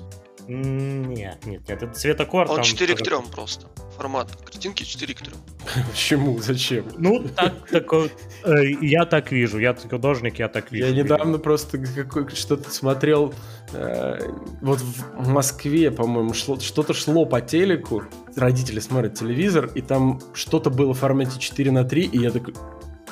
[0.47, 2.49] Нет, нет, нет, это цветокор.
[2.49, 3.67] Он там 4 к тоже- 3 просто.
[3.99, 5.33] Формат картинки 4 к 3.
[5.91, 6.39] Почему?
[6.39, 6.87] Зачем?
[6.97, 8.11] Ну, так, такой,
[8.45, 10.87] э, я так вижу, я художник, я так вижу.
[10.87, 13.35] Я недавно просто какой- что-то смотрел,
[13.75, 14.21] э,
[14.63, 20.71] вот в Москве, по-моему, шло- что-то шло по телеку, родители смотрят телевизор, и там что-то
[20.71, 22.55] было в формате 4 на 3, и я такой,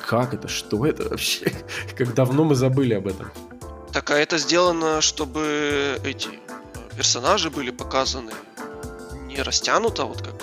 [0.07, 1.51] как это, что это вообще?
[1.97, 3.29] Как давно мы забыли об этом.
[3.91, 6.29] Так, а это сделано, чтобы эти
[6.95, 8.31] персонажи были показаны
[9.27, 10.35] не растянуто, вот как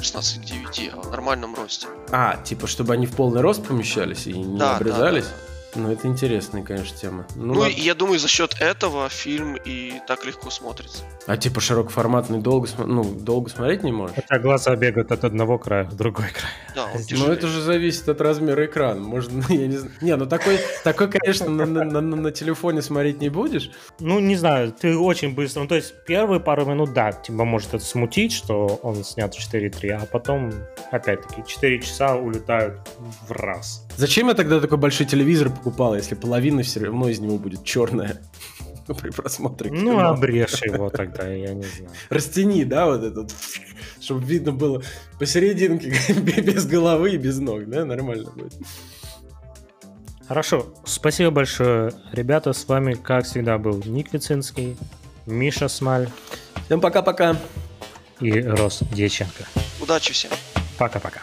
[0.00, 1.86] 16 к 9, а в нормальном росте.
[2.10, 5.24] А, типа, чтобы они в полный рост помещались и не Да, да, обрезались?
[5.26, 5.53] да.
[5.76, 7.26] Ну, это интересная, конечно, тема.
[7.34, 7.72] Ну, Ну, ладно.
[7.74, 11.02] и я думаю, за счет этого фильм и так легко смотрится.
[11.26, 14.14] А типа широкоформатный долго, ну, долго смотреть не можешь?
[14.16, 16.52] Хотя глаза бегают от одного края к другой край.
[16.74, 17.32] Да, он Ну, тяжелее.
[17.34, 19.00] это же зависит от размера экрана.
[19.00, 19.92] Можно, я не знаю.
[20.00, 23.70] Не, ну такой, такой конечно, на, на- на- на телефоне смотреть не будешь.
[24.00, 25.60] Ну, не знаю, ты очень быстро.
[25.62, 29.38] Ну, то есть первые пару минут, да, тебя может это смутить, что он снят в
[29.38, 30.52] 4.3, а потом,
[30.90, 32.80] опять-таки, 4 часа улетают
[33.28, 33.86] в раз.
[33.96, 38.20] Зачем я тогда такой большой телевизор покупал, если половина все равно из него будет черная
[39.00, 40.08] при просмотре Ну, кино?
[40.10, 41.90] обрежь его тогда, я не знаю.
[42.10, 43.32] Растяни, да, вот этот,
[43.98, 44.82] чтобы видно было
[45.18, 45.94] посерединке,
[46.42, 48.52] без головы и без ног, да, нормально будет.
[50.28, 52.52] Хорошо, спасибо большое, ребята.
[52.52, 54.76] С вами, как всегда, был Ник Вицинский,
[55.26, 56.08] Миша Смаль
[56.66, 57.36] Всем пока-пока.
[58.20, 59.44] и Рос Дьяченко.
[59.80, 60.30] Удачи всем.
[60.78, 61.20] Пока-пока.